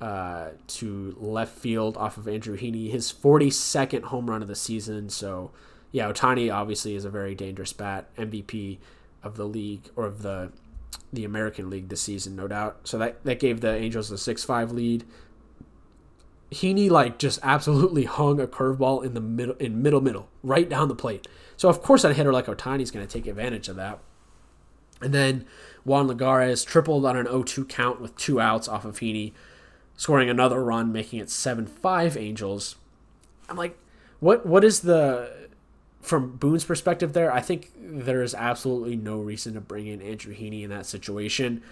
[0.00, 5.08] Uh, to left field off of Andrew Heaney, his 42nd home run of the season.
[5.08, 5.50] So
[5.90, 8.78] yeah, Ohtani obviously is a very dangerous bat, MVP
[9.22, 10.52] of the league or of the
[11.12, 12.80] the American League this season, no doubt.
[12.84, 15.04] So that that gave the Angels a six five lead.
[16.50, 20.88] Heaney like just absolutely hung a curveball in the middle in middle middle right down
[20.88, 21.26] the plate.
[21.56, 23.98] So of course that hitter like Ohtani is going to take advantage of that.
[25.00, 25.44] And then
[25.84, 29.32] Juan Lagares tripled on an 0-2 count with two outs off of Heaney,
[29.96, 32.76] scoring another run, making it 7-5 Angels.
[33.48, 33.78] I'm like,
[34.20, 35.48] what what is the
[36.00, 40.34] from Boone's perspective there, I think there is absolutely no reason to bring in Andrew
[40.34, 41.62] Heaney in that situation.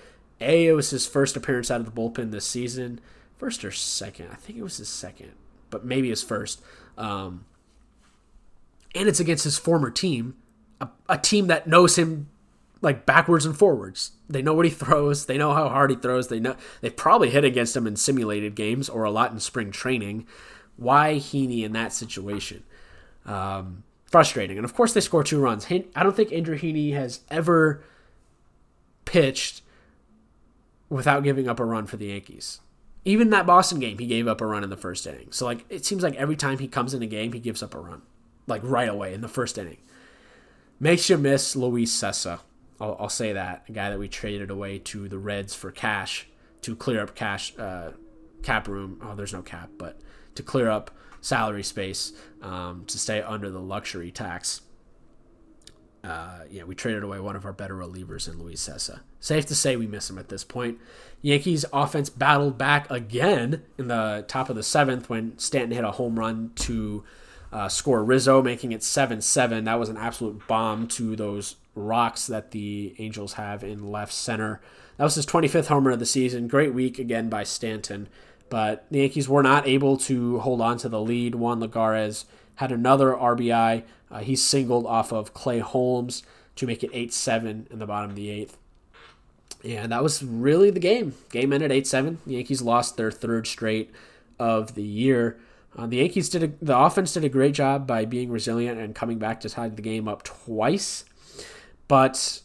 [0.41, 3.01] A, it was his first appearance out of the bullpen this season.
[3.39, 4.29] First or second?
[4.33, 5.33] I think it was his second,
[5.71, 6.61] but maybe his first.
[6.99, 7.47] Um,
[8.95, 10.37] and it's against his former team,
[10.81, 12.29] a, a team that knows him
[12.81, 14.13] like backwards and forwards.
[14.29, 15.27] They know what he throws.
[15.27, 16.29] They know how hard he throws.
[16.29, 19.71] They know they've probably hit against him in simulated games or a lot in spring
[19.71, 20.27] training.
[20.77, 22.63] Why Heaney in that situation?
[23.25, 24.59] Um, frustrating.
[24.59, 25.67] And of course, they score two runs.
[25.71, 27.83] I don't think Andrew Heaney has ever
[29.05, 29.63] pitched
[30.89, 32.61] without giving up a run for the Yankees.
[33.05, 35.29] Even that Boston game, he gave up a run in the first inning.
[35.31, 37.75] So like, it seems like every time he comes in a game, he gives up
[37.75, 38.03] a run,
[38.47, 39.79] like right away in the first inning.
[40.79, 42.41] Makes you miss Luis Cessa.
[42.81, 46.27] I'll, I'll say that a guy that we traded away to the Reds for cash
[46.63, 47.93] to clear up cash uh,
[48.43, 49.01] cap room.
[49.03, 50.01] Oh, there's no cap, but
[50.35, 52.13] to clear up salary space
[52.43, 54.63] um, to stay under the luxury tax.
[56.05, 59.01] Uh, yeah, we traded away one of our better relievers in Luis Cessa.
[59.19, 60.79] Safe to say we miss him at this point.
[61.21, 65.91] Yankees offense battled back again in the top of the seventh when Stanton hit a
[65.93, 67.03] home run to
[67.57, 69.65] uh, score Rizzo, making it 7 7.
[69.65, 74.61] That was an absolute bomb to those rocks that the Angels have in left center.
[74.99, 76.49] That was his 25th homer of the season.
[76.49, 78.09] Great week again by Stanton.
[78.51, 81.35] But the Yankees were not able to hold on to the lead.
[81.35, 82.27] Juan Lagares
[82.57, 83.85] had another RBI.
[84.11, 86.23] Uh, he singled off of Clay Holmes
[86.57, 88.59] to make it 8 7 in the bottom of the eighth.
[89.65, 91.15] And that was really the game.
[91.31, 92.19] Game ended 8 7.
[92.27, 93.91] The Yankees lost their third straight
[94.39, 95.39] of the year.
[95.77, 98.95] Uh, the Yankees did a, the offense did a great job by being resilient and
[98.95, 101.05] coming back to tie the game up twice.
[101.87, 102.41] But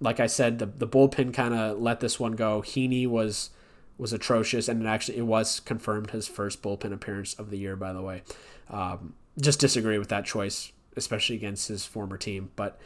[0.00, 2.62] like I said, the, the bullpen kind of let this one go.
[2.62, 3.50] Heaney was
[3.96, 7.74] was atrocious, and it actually it was confirmed his first bullpen appearance of the year.
[7.74, 8.22] By the way,
[8.68, 12.50] um, just disagree with that choice, especially against his former team.
[12.54, 12.78] But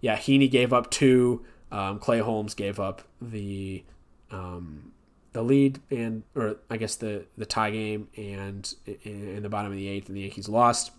[0.00, 1.44] yeah, Heaney gave up two.
[1.70, 3.84] Um, Clay Holmes gave up the
[4.30, 4.92] um,
[5.32, 8.72] the lead and or I guess the the tie game and
[9.02, 10.90] in, the bottom of the eighth, and the Yankees lost.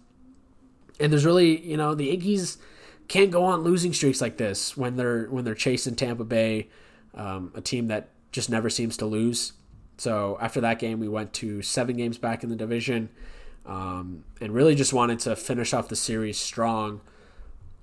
[0.99, 2.57] And there's really you know the Yankees
[3.07, 6.69] can't go on losing streaks like this when they're when they're chasing Tampa Bay,
[7.15, 9.53] um, a team that just never seems to lose.
[9.97, 13.09] So after that game, we went to seven games back in the division,
[13.65, 17.01] um, and really just wanted to finish off the series strong,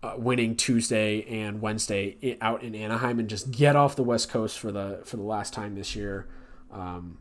[0.07, 4.59] uh, winning Tuesday and Wednesday out in Anaheim, and just get off the West Coast
[4.59, 6.29] for the for the last time this year,
[6.73, 7.19] um,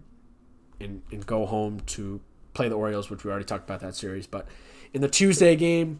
[0.79, 2.21] and and go home to
[2.53, 4.27] play the Orioles, which we already talked about that series.
[4.27, 4.47] But
[4.93, 5.99] in the Tuesday game,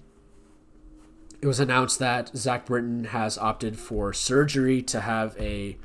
[1.42, 5.78] it was announced that Zach Britton has opted for surgery to have a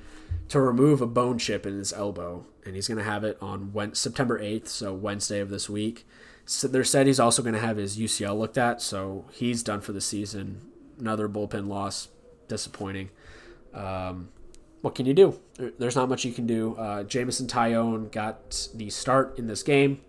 [0.48, 3.72] to remove a bone chip in his elbow, and he's going to have it on
[3.72, 6.06] when, September 8th, so Wednesday of this week.
[6.44, 9.80] So they're said he's also going to have his UCL looked at, so he's done
[9.80, 10.69] for the season.
[11.00, 12.08] Another bullpen loss,
[12.46, 13.10] disappointing.
[13.74, 14.28] Um,
[14.82, 15.40] what can you do?
[15.78, 16.76] There's not much you can do.
[16.76, 20.00] Uh, Jameson Taillon got the start in this game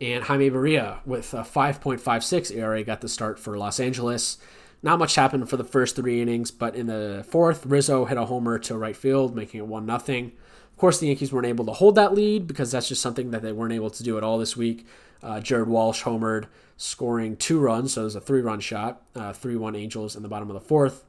[0.00, 4.38] and Jaime Barria with a 5.56 ERA got the start for Los Angeles.
[4.82, 8.26] Not much happened for the first three innings, but in the fourth, Rizzo hit a
[8.26, 10.30] homer to right field, making it 1 0.
[10.74, 13.42] Of course, the Yankees weren't able to hold that lead because that's just something that
[13.42, 14.84] they weren't able to do at all this week.
[15.22, 16.46] Uh, Jared Walsh homered,
[16.76, 20.24] scoring two runs, so it was a three run shot, uh, 3 1 Angels in
[20.24, 21.04] the bottom of the fourth.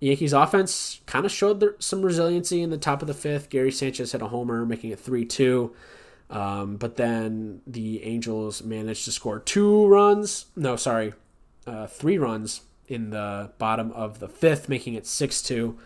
[0.00, 3.48] The Yankees offense kind of showed some resiliency in the top of the fifth.
[3.48, 5.74] Gary Sanchez hit a homer, making it 3 2.
[6.30, 10.46] Um, but then the Angels managed to score two runs.
[10.54, 11.14] No, sorry,
[11.66, 15.78] uh, three runs in the bottom of the fifth, making it six two.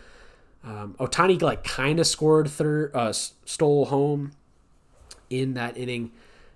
[0.63, 4.31] Um, Ohtani like kind of scored third, uh, stole home
[5.29, 6.11] in that inning.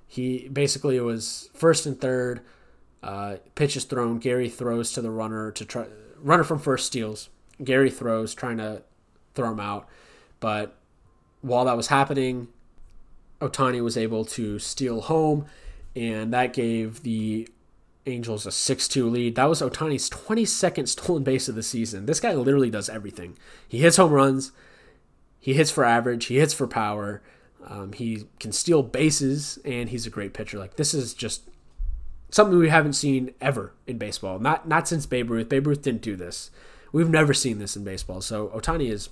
[0.08, 2.42] He basically it was first and third.
[3.04, 4.20] Uh, pitch is thrown.
[4.20, 5.86] Gary throws to the runner to try
[6.20, 7.30] runner from first steals.
[7.64, 8.84] Gary throws trying to
[9.36, 9.88] throw him out,
[10.40, 10.76] but
[11.42, 12.48] while that was happening,
[13.42, 15.46] Ohtani was able to steal home,
[15.96, 17.48] and that gave the
[18.08, 19.36] Angels a 6 2 lead.
[19.36, 22.06] That was Ohtani's 22nd stolen base of the season.
[22.06, 23.38] This guy literally does everything.
[23.68, 24.52] He hits home runs,
[25.40, 27.22] he hits for average, he hits for power,
[27.66, 30.58] um, he can steal bases, and he's a great pitcher.
[30.58, 31.44] Like, this is just
[32.30, 34.40] something we haven't seen ever in baseball.
[34.40, 35.50] Not, not since Babe Ruth.
[35.50, 36.50] Babe Ruth didn't do this.
[36.92, 38.22] We've never seen this in baseball.
[38.22, 39.10] So, Ohtani is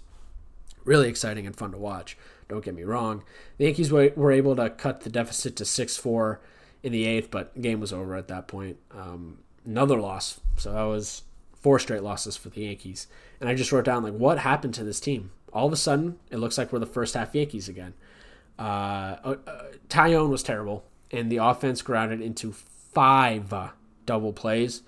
[0.85, 2.17] really exciting and fun to watch.
[2.47, 3.23] Don't get me wrong.
[3.57, 6.39] The Yankees were able to cut the deficit to 6 4
[6.85, 8.77] in the eighth, but the game was over at that point.
[8.91, 10.39] Um, another loss.
[10.55, 11.23] So that was
[11.59, 13.07] four straight losses for the Yankees.
[13.39, 15.31] And I just wrote down, like, what happened to this team?
[15.51, 17.95] All of a sudden, it looks like we're the first half Yankees again.
[18.59, 19.35] Uh, uh,
[19.89, 23.51] Taillon was terrible, and the offense grounded into five
[24.05, 24.83] double plays,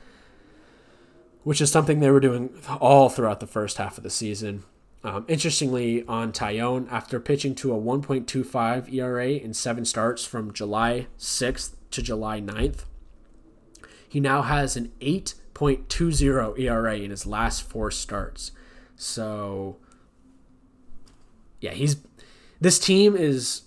[1.43, 4.66] which is something they were doing all throughout the first half of the season.
[5.04, 11.08] Um, interestingly, on Taillon, after pitching to a 1.25 ERA in seven starts from July
[11.18, 12.86] 6th to July 9th,
[14.08, 18.52] he now has an 8.20 ERA in his last four starts.
[18.96, 19.78] So,
[21.60, 21.98] yeah, he's
[22.60, 23.64] this team is,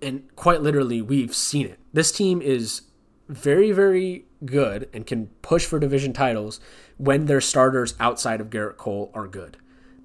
[0.00, 1.80] and quite literally, we've seen it.
[1.92, 2.82] This team is
[3.28, 6.60] very, very good and can push for division titles
[6.96, 9.56] when their starters outside of Gerrit Cole are good.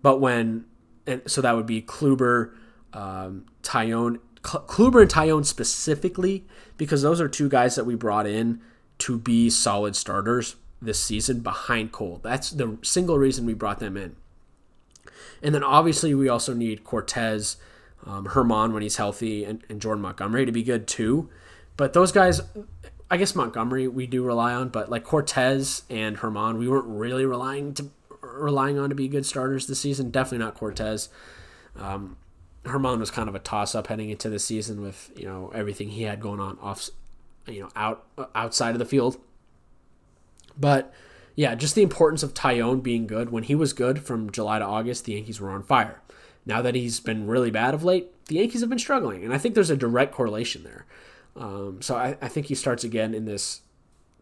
[0.02, 0.66] But when,
[1.06, 2.54] and so that would be Kluber,
[2.94, 6.46] um, Taillon, Kluber and Taillon specifically,
[6.78, 8.62] because those are two guys that we brought in
[9.00, 12.22] to be solid starters this season behind Cole.
[12.24, 14.16] That's the single reason we brought them in.
[15.44, 17.58] And then obviously we also need Cortes,
[18.06, 21.30] um, Germán when he's healthy, and, and Jordan Montgomery to be good too.
[21.76, 22.42] But those guys,
[23.12, 27.26] I guess Montgomery we do rely on, but like Cortes and Germán, we weren't really
[27.26, 27.90] relying to
[28.22, 30.10] relying on to be good starters this season.
[30.10, 31.10] Definitely not Cortes.
[31.76, 32.18] Um,
[32.68, 35.90] Germán was kind of a toss up heading into the season with you know everything
[35.90, 36.90] he had going on off,
[37.48, 38.06] you know out
[38.36, 39.18] outside of the field.
[40.60, 40.94] But
[41.36, 43.32] yeah, just the importance of Taillon being good.
[43.32, 46.02] When he was good from July to August, the Yankees were on fire.
[46.46, 49.38] Now that he's been really bad of late, the Yankees have been struggling, and I
[49.38, 50.86] think there's a direct correlation there.
[51.36, 53.62] Um, so I, I think he starts again in this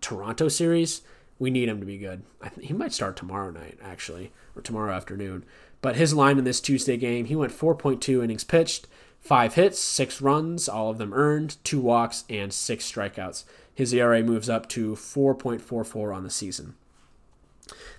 [0.01, 1.01] Toronto series
[1.39, 2.23] we need him to be good.
[2.41, 5.45] Th- he might start tomorrow night, actually, or tomorrow afternoon.
[5.85, 8.87] But his line in this Tuesday game, he went 4.2 innings pitched,
[9.19, 13.43] five hits, six runs, all of them earned, two walks, and six strikeouts.
[13.71, 16.73] His ERA moves up to 4.44 on the season.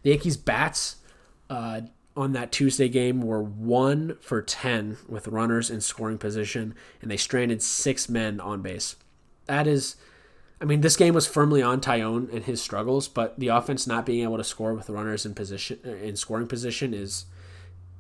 [0.02, 0.96] The Yankees' bats
[1.48, 1.82] uh,
[2.16, 7.16] on that Tuesday game were one for 10 with runners in scoring position, and they
[7.16, 8.96] stranded six men on base.
[9.44, 9.94] That is,
[10.60, 14.04] I mean, this game was firmly on Taillon and his struggles, but the offense not
[14.04, 17.26] being able to score with runners in position in scoring position is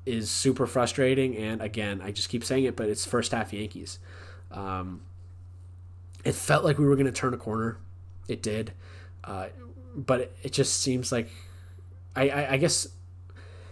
[0.06, 1.36] is super frustrating.
[1.36, 3.98] And again, I just keep saying it, but it's first half Yankees.
[4.50, 5.02] Um,
[6.24, 7.78] it felt like we were going to turn a corner.
[8.28, 8.72] It did,
[9.24, 9.48] uh,
[9.94, 11.30] but it, it just seems like
[12.16, 12.88] I, I, I guess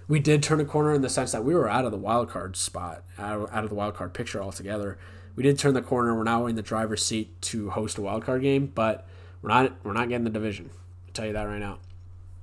[0.07, 2.29] we did turn a corner in the sense that we were out of the wild
[2.29, 4.99] card spot, out, out of the wild card picture altogether.
[5.35, 6.15] We did turn the corner.
[6.15, 9.07] We're now in the driver's seat to host a wild card game, but
[9.43, 10.71] we're not we're not getting the division.
[11.07, 11.79] I'll tell you that right now.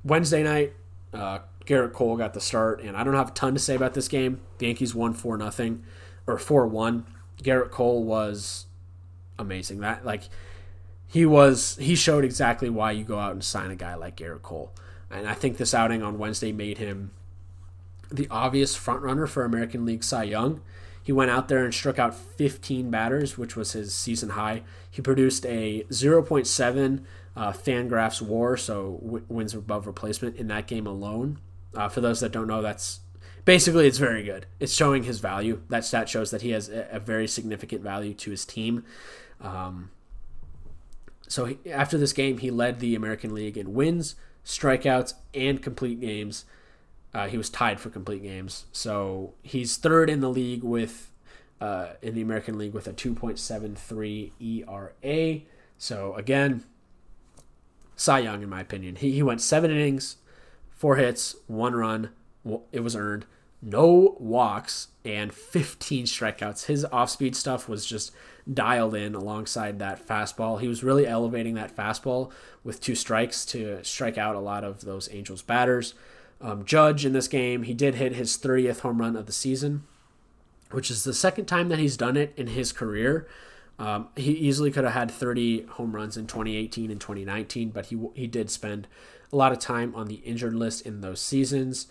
[0.03, 0.73] Wednesday night,
[1.13, 3.93] uh, Gerrit Cole got the start, and I don't have a ton to say about
[3.93, 4.41] this game.
[4.57, 5.83] The Yankees won four nothing
[6.27, 7.05] or four one.
[7.41, 8.67] Gerrit Cole was
[9.37, 9.79] amazing.
[9.79, 10.23] That like
[11.07, 14.41] he was he showed exactly why you go out and sign a guy like Gerrit
[14.41, 14.71] Cole.
[15.09, 17.11] And I think this outing on Wednesday made him
[18.09, 20.61] the obvious frontrunner for American League Cy Young.
[21.03, 24.61] He went out there and struck out 15 batters, which was his season high.
[24.89, 27.03] He produced a 0.7
[27.35, 31.39] uh, Fangraphs WAR, so w- wins above replacement in that game alone.
[31.73, 32.99] Uh, for those that don't know, that's
[33.45, 34.45] basically it's very good.
[34.59, 35.61] It's showing his value.
[35.69, 38.83] That stat shows that he has a, a very significant value to his team.
[39.39, 39.91] Um,
[41.27, 44.15] so he, after this game, he led the American League in wins,
[44.45, 46.45] strikeouts, and complete games.
[47.13, 48.65] Uh, he was tied for complete games.
[48.71, 51.09] So he's third in the league with
[51.61, 55.41] uh, in the American League with a 2.73 ERA.
[55.77, 56.63] So again,
[58.01, 60.17] Cy Young, in my opinion, he, he went seven innings,
[60.71, 62.09] four hits, one run.
[62.71, 63.27] It was earned,
[63.61, 66.65] no walks, and 15 strikeouts.
[66.65, 68.11] His off-speed stuff was just
[68.51, 70.59] dialed in alongside that fastball.
[70.59, 72.31] He was really elevating that fastball
[72.63, 75.93] with two strikes to strike out a lot of those Angels batters.
[76.41, 79.83] Um, Judge in this game, he did hit his 30th home run of the season,
[80.71, 83.27] which is the second time that he's done it in his career.
[83.81, 87.99] Um, he easily could have had 30 home runs in 2018 and 2019, but he
[88.13, 88.87] he did spend
[89.33, 91.87] a lot of time on the injured list in those seasons.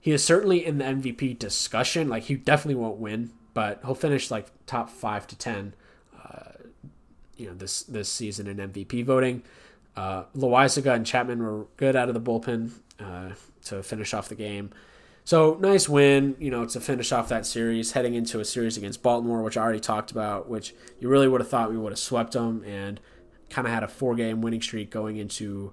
[0.00, 2.08] He is certainly in the MVP discussion.
[2.08, 5.74] Like he definitely won't win, but he'll finish like top five to ten.
[6.20, 6.52] Uh,
[7.36, 9.44] you know this this season in MVP voting.
[9.96, 12.72] Uh, Loaisiga and Chapman were good out of the bullpen.
[12.98, 13.30] Uh,
[13.64, 14.70] to finish off the game.
[15.30, 19.00] So nice win, you know, to finish off that series, heading into a series against
[19.00, 22.00] Baltimore, which I already talked about, which you really would have thought we would have
[22.00, 22.98] swept them, and
[23.48, 25.72] kind of had a four-game winning streak going into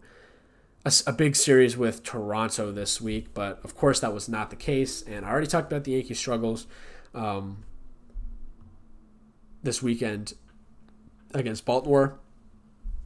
[0.85, 3.33] a, a, big series with Toronto this week.
[3.33, 6.19] But of course, that was not the case, and I already talked about the Yankees'
[6.19, 6.67] struggles
[7.15, 7.63] um,
[9.63, 10.35] this weekend
[11.33, 12.19] against Baltimore.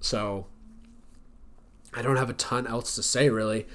[0.01, 0.47] So
[1.93, 3.67] I don't have a ton else to say really.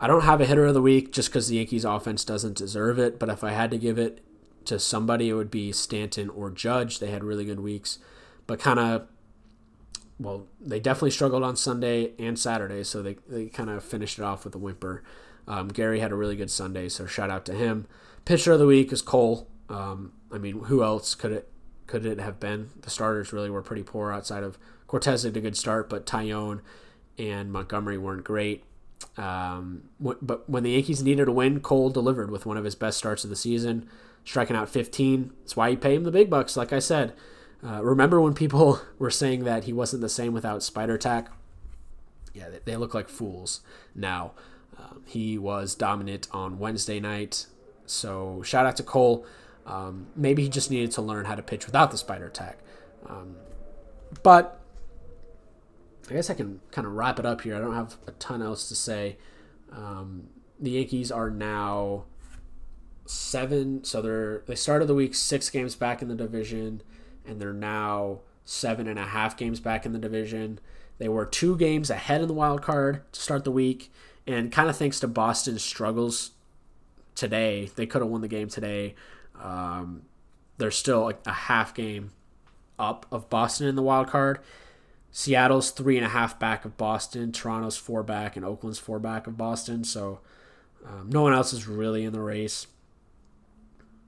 [0.00, 2.98] I don't have a hitter of the week just because the Yankees offense doesn't deserve
[2.98, 3.18] it.
[3.18, 4.22] But if I had to give it
[4.66, 6.98] to somebody, it would be Stanton or Judge.
[6.98, 7.98] They had really good weeks,
[8.46, 9.06] but kind of,
[10.18, 14.22] well, they definitely struggled on Sunday and Saturday, so they, they kind of finished it
[14.22, 15.02] off with a whimper.
[15.46, 17.86] Um, Gary had a really good Sunday, so shout out to him.
[18.24, 19.48] Pitcher of the week is Cole.
[19.68, 21.50] Um, I mean, who else could it
[21.86, 22.70] could it have been?
[22.80, 26.60] The starters really were pretty poor outside of Cortes had a good start, but Taillon
[27.18, 28.64] and Montgomery weren't great.
[29.16, 32.98] Um, but when the Yankees needed a win, Cole delivered with one of his best
[32.98, 33.88] starts of the season,
[34.24, 35.32] striking out 15.
[35.40, 37.14] That's why you pay him the big bucks, like I said.
[37.66, 41.30] Uh, remember when people were saying that he wasn't the same without Spider Tack?
[42.32, 43.60] Yeah, they, look like fools
[43.94, 44.32] now.
[44.76, 47.46] Um, he was dominant on Wednesday night.
[47.86, 49.24] So shout out to Cole.
[49.66, 52.58] Um, maybe he just needed to learn how to pitch without the Spider Tack.
[53.08, 53.36] Um,
[54.24, 54.60] but
[56.10, 57.56] I guess I can kind of wrap it up here.
[57.56, 59.16] I don't have a ton else to say.
[59.72, 60.28] Um,
[60.60, 62.04] the Yankees are now
[63.06, 66.82] seven, so they're they started the week six games back in the division,
[67.26, 70.58] and they're now seven and a half games back in the division.
[70.98, 73.90] They were two games ahead in the wild card to start the week,
[74.26, 76.32] and kind of thanks to Boston's struggles
[77.14, 78.94] today, they could have won the game today.
[79.40, 80.02] Um,
[80.58, 82.12] they're still like a half game
[82.78, 84.40] up of Boston in the wild card
[85.16, 89.28] Seattle's three and a half back of Boston, Toronto's four back, and Oakland's four back
[89.28, 89.84] of Boston.
[89.84, 90.18] So
[90.84, 92.66] um, no one else is really in the race.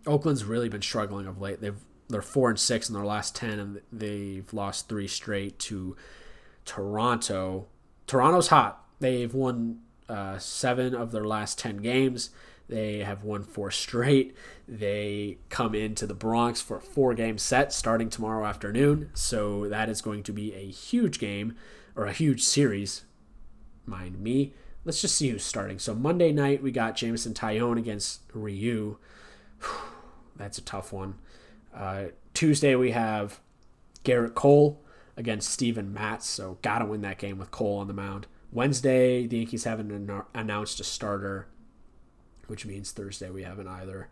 [0.05, 1.61] Oakland's really been struggling of late.
[1.61, 1.79] They've
[2.09, 5.97] they're four and six in their last ten, and they've lost three straight to
[6.65, 7.67] Toronto.
[8.09, 8.85] Toronto's hot.
[8.99, 12.31] They've won uh, seven of their last ten games.
[12.69, 14.37] They have won four straight.
[14.67, 19.11] They come into the Bronx for a four game set starting tomorrow afternoon.
[19.15, 21.55] So that is going to be a huge game
[21.95, 23.05] or a huge series.
[23.85, 24.53] Mind me.
[24.85, 25.79] Let's just see who's starting.
[25.79, 28.99] So Monday night, we got Jameson Taillon against Ryu.
[30.37, 31.17] That's a tough one.
[31.75, 33.41] Uh, Tuesday, we have
[34.05, 34.81] Gerrit Cole
[35.17, 36.27] against Steven Matz.
[36.27, 38.27] So got to win that game with Cole on the mound.
[38.53, 41.49] Wednesday, the Yankees haven't announced a starter
[42.49, 44.09] which means Thursday we haven't either.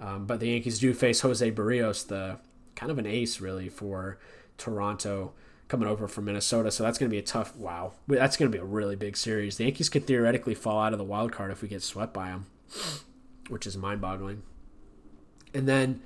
[0.00, 2.38] Um, but the Yankees do face Jose Berrios, the
[2.74, 4.18] kind of an ace really for
[4.58, 5.32] Toronto
[5.68, 6.70] coming over from Minnesota.
[6.70, 7.56] So that's going to be a tough.
[7.56, 9.56] Wow, that's going to be a really big series.
[9.56, 12.28] The Yankees could theoretically fall out of the wild card if we get swept by
[12.28, 12.46] them,
[13.48, 14.42] which is mind-boggling.
[15.54, 16.02] And then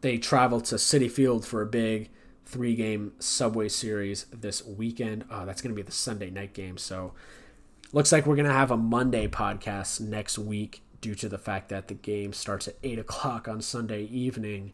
[0.00, 2.10] they travel to Citi Field for a big
[2.44, 5.24] three-game Subway Series this weekend.
[5.30, 6.76] Oh, that's going to be the Sunday night game.
[6.76, 7.12] So
[7.92, 11.68] looks like we're going to have a Monday podcast next week due to the fact
[11.70, 14.72] that the game starts at 8 o'clock on Sunday evening.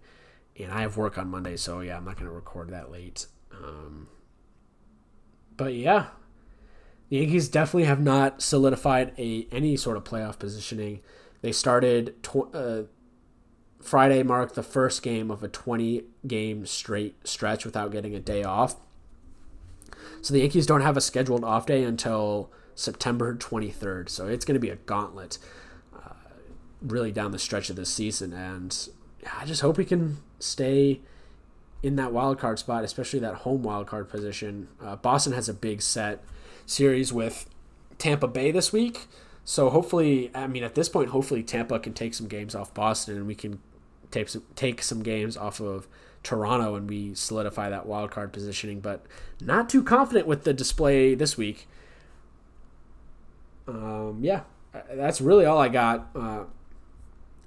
[0.58, 3.26] And I have work on Monday, so yeah, I'm not going to record that late.
[3.52, 4.08] Um,
[5.56, 6.06] but yeah,
[7.08, 11.00] the Yankees definitely have not solidified a any sort of playoff positioning.
[11.42, 12.82] They started tw- uh,
[13.80, 18.42] Friday marked the first game of a 20 game straight stretch without getting a day
[18.42, 18.76] off.
[20.22, 24.08] So the Yankees don't have a scheduled off day until September 23rd.
[24.08, 25.38] So it's going to be a gauntlet
[26.82, 28.32] really down the stretch of this season.
[28.32, 28.88] And
[29.38, 31.00] I just hope we can stay
[31.82, 34.68] in that wild card spot, especially that home wild card position.
[34.82, 36.22] Uh, Boston has a big set
[36.64, 37.48] series with
[37.98, 39.06] Tampa Bay this week.
[39.44, 43.16] So hopefully, I mean, at this point, hopefully Tampa can take some games off Boston
[43.16, 43.60] and we can
[44.10, 45.86] take some, take some games off of
[46.22, 48.80] Toronto and we solidify that wild card positioning.
[48.80, 49.06] But
[49.40, 51.68] not too confident with the display this week.
[53.68, 54.42] Um, yeah,
[54.92, 56.08] that's really all I got.
[56.14, 56.44] Uh,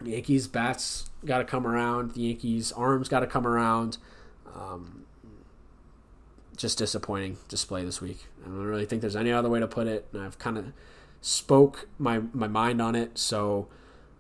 [0.04, 2.14] Yankees bats got to come around.
[2.14, 3.98] The Yankees arms got to come around.
[4.56, 5.06] Um,
[6.56, 8.26] just disappointing display this week.
[8.44, 10.08] I don't really think there's any other way to put it.
[10.14, 10.74] And I've kind of
[11.22, 13.18] spoke my my mind on it.
[13.18, 13.68] So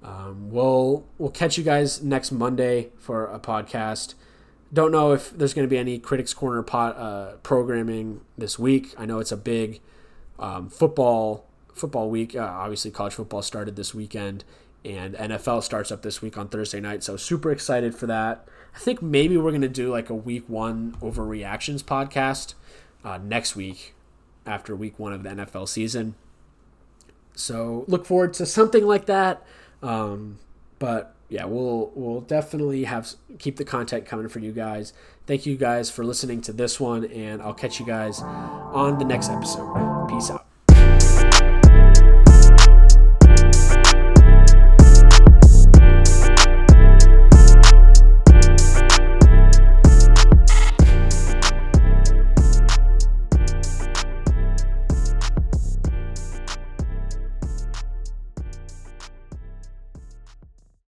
[0.03, 4.13] um, we'll we'll catch you guys next Monday for a podcast.
[4.71, 8.93] Don't know if there's going to be any Critics Corner pot, uh, programming this week.
[8.97, 9.81] I know it's a big
[10.37, 12.35] um, football football week.
[12.35, 14.43] Uh, obviously, college football started this weekend,
[14.85, 17.03] and NFL starts up this week on Thursday night.
[17.03, 18.47] So super excited for that.
[18.75, 22.53] I think maybe we're gonna do like a week one overreactions podcast
[23.03, 23.93] uh, next week
[24.45, 26.15] after week one of the NFL season.
[27.35, 29.45] So look forward to something like that.
[29.81, 30.39] Um,
[30.77, 34.93] but yeah, we'll we'll definitely have keep the content coming for you guys.
[35.27, 39.05] Thank you guys for listening to this one, and I'll catch you guys on the
[39.05, 40.07] next episode.
[40.09, 40.48] Peace out.